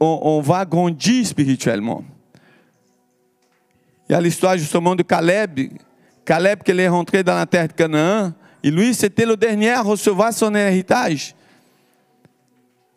[0.00, 2.02] on, va grandir spirituellement.
[4.08, 5.60] Il y a l'histoire justement de Caleb.
[6.24, 9.82] Caleb, qui est rentré dans la terre de Canaan, et lui, c'était le dernier à
[9.82, 11.34] recevoir son héritage.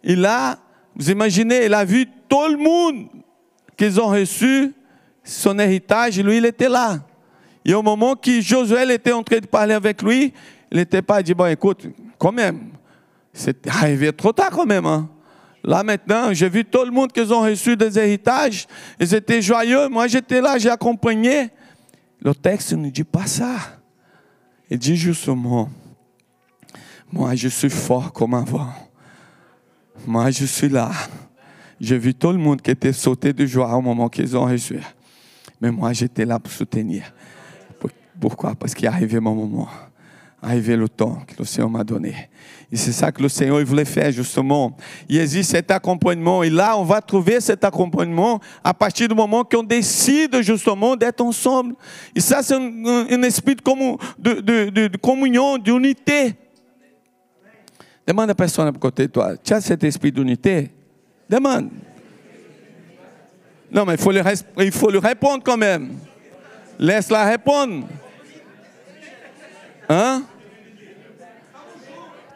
[0.08, 0.58] Et là,
[0.96, 3.10] vous imaginez, il a vu tout le monde
[3.76, 4.74] qu'ils ont reçu
[5.22, 7.00] son héritage, lui, il était là.
[7.66, 10.34] Et au moment que Josué était en train de parler avec lui,
[10.72, 11.88] il n'était pas dit, bon, écoute,
[12.18, 12.70] quand même,
[13.34, 14.86] c'est arrivé trop tard quand même.
[14.86, 15.10] Hein.
[15.62, 18.66] Là maintenant, j'ai vu tout le monde qu'ils ont reçu des héritages,
[19.02, 21.50] ils étaient joyeux, moi j'étais là, j'ai accompagné.
[22.22, 23.58] Le texte ne dit pas ça.
[24.70, 25.70] Il dit justement,
[27.12, 28.70] moi je suis fort comme avant.
[30.06, 30.92] Moi je suis là.
[31.80, 34.80] J'ai vu tout le monde qui était sauté de joie au moment qu'ils ont reçu.
[35.62, 37.14] Mais moi j'étais là pour soutenir.
[38.20, 39.70] Pourquoi Parce qu'il est arrivé mon moment.
[40.42, 42.16] Arrivé le temps que le Seigneur m'a donné.
[42.72, 44.76] Et c'est ça que le Seigneur voulait faire justement.
[45.08, 46.44] Il existe cet accompagnement.
[46.44, 51.22] Et là, on va trouver cet accompagnement à partir du moment qu'on décide justement d'être
[51.22, 51.76] ensemble.
[52.16, 56.36] Et ça, c'est un, esprit de, de, de, de communion, d'unité.
[58.08, 59.36] Demande à la personne à côté de toi.
[59.36, 60.72] Tu as cet esprit d'unité
[61.30, 61.70] Demande.
[63.70, 64.22] Non, mais il faut, le,
[64.60, 66.00] il faut lui répondre quand même.
[66.80, 67.86] Laisse-la répondre.
[69.90, 70.24] Hein?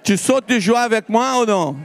[0.04, 1.78] Tu sautes de joie avec moi ou non?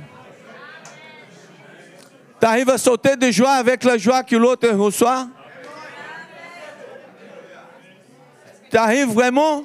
[2.40, 5.28] Tu arrives à sauter de joie avec la joie que l'autre reçoit?
[8.68, 9.62] Tu arrives vraiment?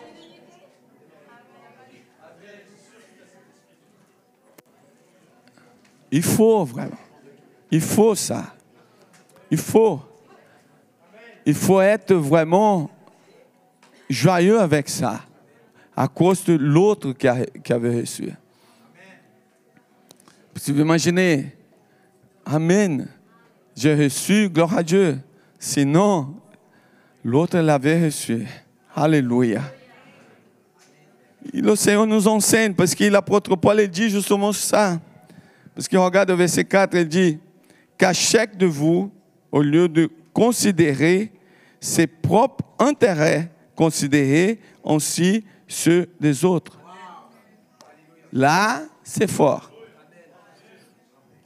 [6.12, 6.98] Il faut vraiment.
[7.72, 8.54] Il faut ça.
[9.50, 10.02] Il faut.
[11.46, 12.90] Il faut être vraiment
[14.10, 15.22] joyeux avec ça,
[15.96, 18.32] à cause de l'autre qui, avait reçu.
[20.54, 21.56] Vous imaginez,
[22.46, 23.08] Amen,
[23.76, 25.20] j'ai reçu, gloire à Dieu.
[25.58, 26.36] Sinon,
[27.24, 28.46] l'autre l'avait reçu.
[28.96, 29.62] Alléluia.
[31.54, 35.00] Et le Seigneur nous enseigne, parce que l'apôtre Paul dit justement ça.
[35.76, 37.40] Parce que regarde le verset 4, il dit,
[37.98, 39.12] qu'à chaque de vous,
[39.52, 41.32] au lieu de considérer
[41.80, 46.80] ses propres intérêts, considérez aussi ceux des autres.
[48.34, 49.72] Là, c'est fort.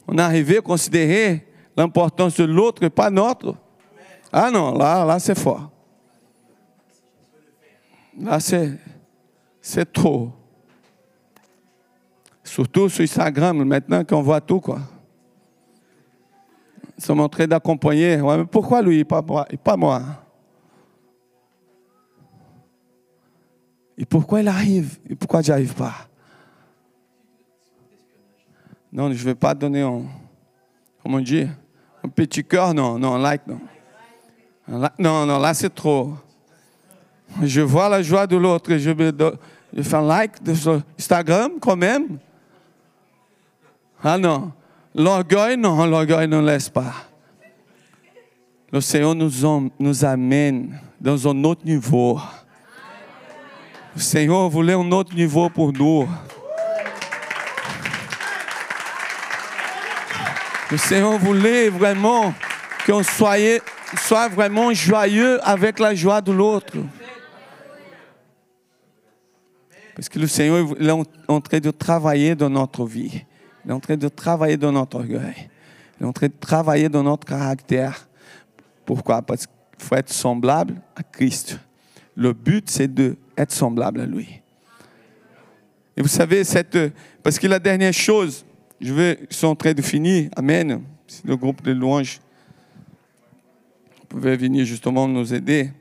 [0.06, 1.46] On est arrivé à considérer
[1.76, 3.56] l'importance de l'autre et pas notre.
[4.32, 5.70] Ah non, là, là c'est fort.
[8.18, 10.32] Là, c'est trop.
[12.46, 14.78] Surtout sur Instagram, maintenant qu'on voit tout, quoi.
[16.96, 18.16] Ils sont en train d'accompagner.
[18.16, 20.00] Mais pourquoi lui et pas moi?
[23.98, 24.98] Et pourquoi il arrive?
[25.10, 25.94] Et pourquoi je arrive pas?
[28.92, 30.02] Non, je ne vais pas donner un,
[31.02, 31.48] comment dire,
[32.02, 33.60] un petit cœur, non, non, un like, non.
[34.98, 36.14] non, non, là c'est trop.
[37.42, 38.90] Je vois la joie de l'autre, je,
[39.76, 42.18] je fais un like sur Instagram quand même.
[44.02, 44.52] Ah non,
[44.94, 46.94] l'orgueil, non, l'orgueil ne laisse pas.
[48.72, 52.20] Le Seigneur nous, amène dans un autre niveau.
[53.94, 56.06] Le Seigneur voulait un autre niveau pour nous.
[60.70, 62.34] Le Seigneur voulait vraiment
[62.84, 66.74] qu'on soit vraiment joyeux avec la joie de l'autre.
[69.94, 70.90] Parce que le Seigneur est
[71.28, 73.24] en train de travailler dans notre vie.
[73.66, 75.50] Il est en train de travailler dans notre orgueil.
[75.98, 78.08] Il est en train de travailler dans notre caractère.
[78.84, 79.22] Pourquoi?
[79.22, 81.58] Parce qu'il faut être semblable à Christ.
[82.14, 84.40] Le but, c'est d'être semblable à lui.
[85.96, 86.78] Et vous savez, cette,
[87.24, 88.46] parce que la dernière chose,
[88.80, 90.30] je vais, je suis en train de finir.
[90.36, 90.82] Amen.
[91.08, 92.20] Si le groupe de louanges
[94.08, 95.72] pouvait venir justement nous aider.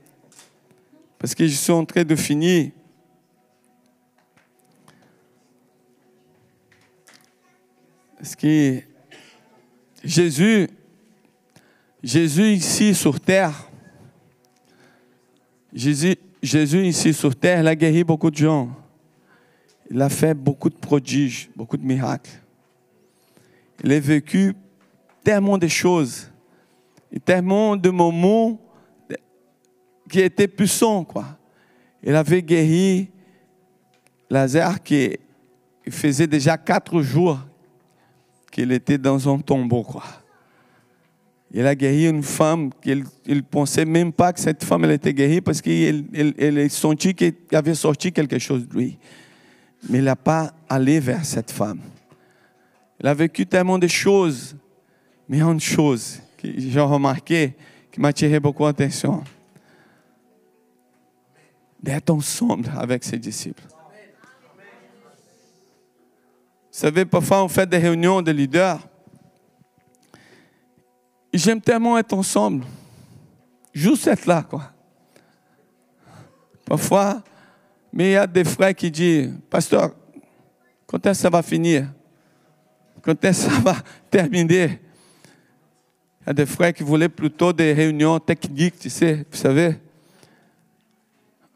[1.20, 2.72] Parce je suis en train de finir.
[8.18, 8.82] Parce que
[10.04, 10.68] Jésus,
[12.02, 13.70] Jésus ici sur terre,
[15.74, 16.18] Jésus,
[16.86, 18.70] ici sur terre, il a guéri beaucoup de gens.
[19.92, 22.32] Il a fait beaucoup de prodiges, beaucoup de miracles.
[23.84, 24.54] Il a vécu
[25.24, 26.32] tellement de choses,
[27.26, 28.60] tellement de moments
[30.10, 31.38] qui étaient puissants, quoi.
[32.02, 33.10] Il avait guéri
[34.30, 35.18] Lazare qui
[35.90, 37.40] faisait déjà quatre jours
[38.56, 40.06] qu'il était dans un tombeau, quoi.
[41.52, 45.42] Il a guéri une femme qu'il ne pensait même pas que cette femme était guérie
[45.42, 48.98] parce qu'il il, qu'il avait sorti quelque chose de lui.
[49.90, 51.82] Mais il n'a pas allé vers cette femme.
[52.98, 54.56] Il a vécu tellement de choses,
[55.28, 57.56] mais une chose que j'ai remarqué,
[57.92, 59.22] qui m'a attiré beaucoup d'attention,
[61.84, 63.64] d'être ensemble avec ses disciples.
[66.76, 68.82] Vous savez, parfois on fait des réunions de leaders.
[71.34, 72.66] J'aime tellement être ensemble.
[73.74, 74.74] Juste être là, quoi.
[76.66, 77.24] Parfois,
[77.94, 79.92] mais il y a des frères qui disent, Pasteur,
[80.86, 81.88] quand est-ce que ça va finir?
[83.02, 83.76] Quand est-ce que ça va
[84.12, 84.82] terminer?
[86.24, 89.78] Il y a des frères qui voulaient plutôt des réunions techniques, tu vous savez.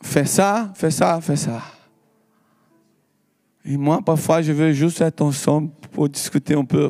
[0.02, 1.62] Fais ça, fais ça, fais ça.
[3.72, 6.90] Et moi, parfois, je veux juste être ensemble pour discuter un peu.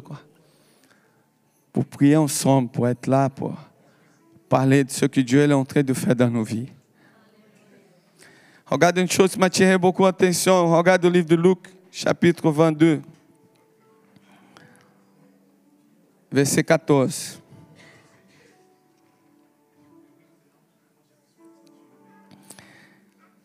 [1.73, 3.53] Pour prier ensemble, pour être là, pour
[4.47, 6.69] parler de ce que Dieu est en train de faire dans nos vies.
[8.65, 10.73] Regarde une chose qui m'a tiré beaucoup d'attention.
[10.73, 11.59] Regarde le livre de Luc,
[11.91, 13.01] chapitre 22.
[16.31, 17.41] verset 14.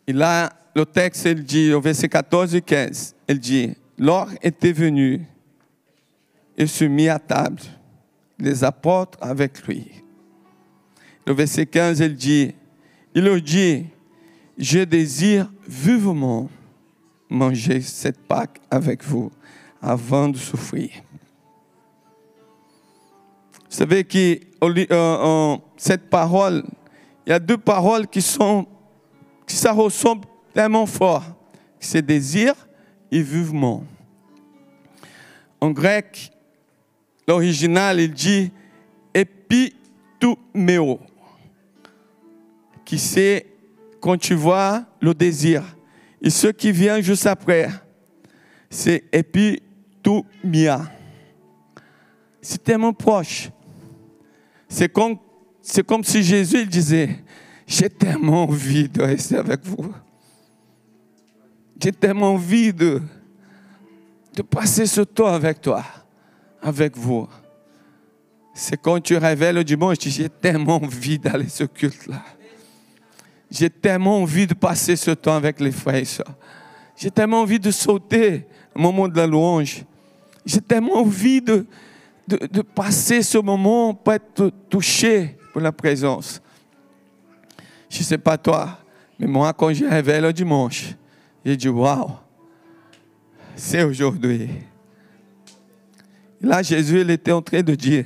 [0.07, 4.73] Et là, le texte, il dit, au verset 14 et 15, il dit, l'or était
[4.73, 5.21] venu
[6.57, 7.61] et se mit à table,
[8.37, 9.89] les apôtres avec lui.
[11.25, 12.53] le verset 15, il dit,
[13.15, 13.85] il leur dit,
[14.57, 16.49] je désire vivement
[17.29, 19.31] manger cette Pâque avec vous
[19.81, 20.89] avant de souffrir.
[23.69, 26.63] Vous savez que euh, cette parole,
[27.25, 28.67] il y a deux paroles qui sont,
[29.47, 31.23] qui ça ressemble tellement fort.
[31.79, 32.55] C'est désir
[33.11, 33.83] et vivement.
[35.59, 36.31] En grec,
[37.27, 38.51] l'original, il dit
[39.13, 40.99] epitumeo,
[42.85, 43.45] qui c'est
[43.99, 45.61] quand tu vois le désir.
[46.21, 47.69] Et ce qui vient juste après,
[48.69, 50.89] c'est epitumia.
[52.41, 53.49] C'est tellement proche.
[54.69, 55.17] C'est comme,
[55.61, 57.23] c'est comme si Jésus disait,
[57.67, 59.93] j'ai tellement envie de rester avec vous.
[61.81, 63.01] J'ai tellement envie de,
[64.49, 65.83] passer ce temps avec toi,
[66.61, 67.27] avec vous.
[68.53, 72.23] C'est quand tu révèles le dimanche, j'ai tellement envie d'aller ce culte-là.
[73.51, 76.33] J'ai tellement envie de passer ce temps avec les frères et sœurs.
[76.95, 79.83] J'ai tellement envie de sauter au moment de la louange.
[80.45, 81.65] J'ai tellement envie de,
[82.73, 86.41] passer ce moment pour être touché pour la présence.
[87.89, 88.79] Je ne sais pas toi,
[89.19, 90.95] mais moi, quand je réveille le dimanche,
[91.45, 92.09] j'ai dit, waouh,
[93.55, 94.49] c'est aujourd'hui.
[96.41, 98.05] Là, Jésus, il était en train de dire,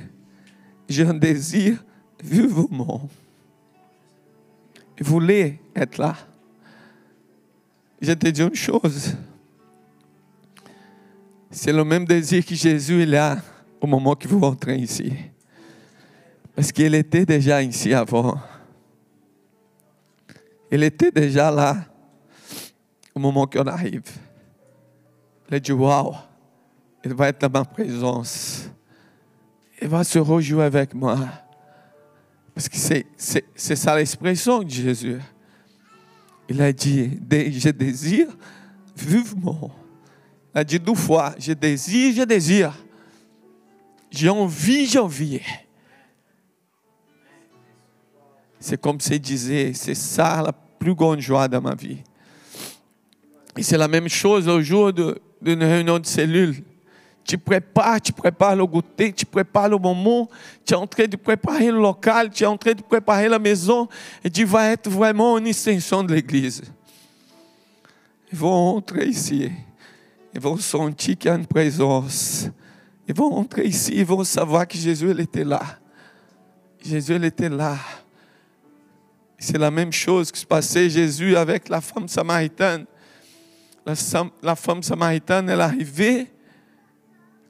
[0.88, 1.82] j'ai un désir
[2.22, 3.08] vivement.
[4.98, 6.16] Il voulait être là.
[8.00, 9.14] Je te dis une chose.
[11.50, 13.38] C'est le même désir que Jésus il a
[13.80, 15.12] au moment que vous entrez ici.
[16.54, 18.38] Parce qu'il était déjà ici avant.
[20.70, 21.89] Il était déjà là
[23.20, 24.04] au moment qu'on arrive.
[25.48, 26.14] Il a dit, waouh,
[27.04, 28.70] il va être dans ma présence.
[29.80, 31.18] Il va se rejouer avec moi.
[32.54, 33.06] Parce que c'est,
[33.54, 35.20] ça l'expression de Jésus.
[36.48, 38.28] Il a dit, je désire
[38.96, 39.70] vivement.
[40.54, 42.72] Il a dit deux fois, je désire, je désire.
[44.10, 45.40] J'ai envie, j'ai envie.
[48.58, 52.02] C'est comme s'il disait, c'est ça la plus grande joie de ma vie.
[53.60, 56.64] Et c'est la même chose au jour d'une réunion de cellules.
[57.22, 60.30] Tu prépares, tu prépares le goûter, tu prépares le moment,
[60.64, 63.38] tu es en train de préparer le local, tu es en train de préparer la
[63.38, 63.86] maison,
[64.24, 66.62] et tu vas être vraiment une extension de l'église.
[68.32, 69.52] Ils vont entrer ici,
[70.32, 72.48] ils vont sentir qu'il y a une présence.
[73.06, 75.60] Ils vont entrer ici, ils vont savoir que Jésus il était là.
[76.82, 77.76] Jésus il était là.
[79.38, 82.86] C'est la même chose qui se passait Jésus avec la femme samaritaine.
[83.86, 86.26] La, femme samaritaine, elle arrivait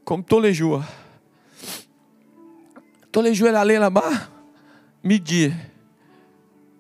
[0.05, 0.83] comme tous les jours.
[3.11, 4.13] Tous les jours, elle allait là-bas,
[5.03, 5.53] midi,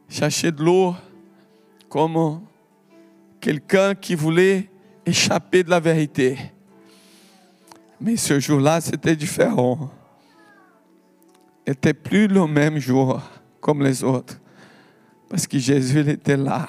[0.08, 0.94] chercher de l'eau,
[1.88, 2.42] comme
[3.40, 4.70] quelqu'un qui voulait
[5.04, 6.38] échapper de la vérité.
[8.00, 9.90] Mais ce jour-là, c'était différent.
[11.66, 13.20] N'était plus le même jour
[13.60, 14.40] comme les autres.
[15.28, 16.66] Parce que Jésus était là.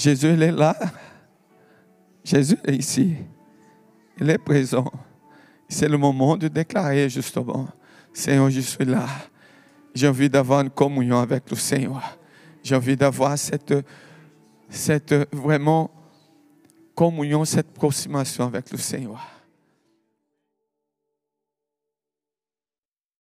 [0.00, 0.74] Jésus il est là.
[2.24, 3.16] Jésus est ici.
[4.18, 4.90] Il est présent.
[5.68, 7.68] C'est le moment de déclarer justement,
[8.10, 9.06] Seigneur, je suis là.
[9.94, 12.16] J'ai envie d'avoir une communion avec le Seigneur.
[12.62, 13.74] J'ai envie d'avoir cette,
[15.32, 15.90] vraiment
[16.94, 19.20] communion, cette approximation avec le Seigneur.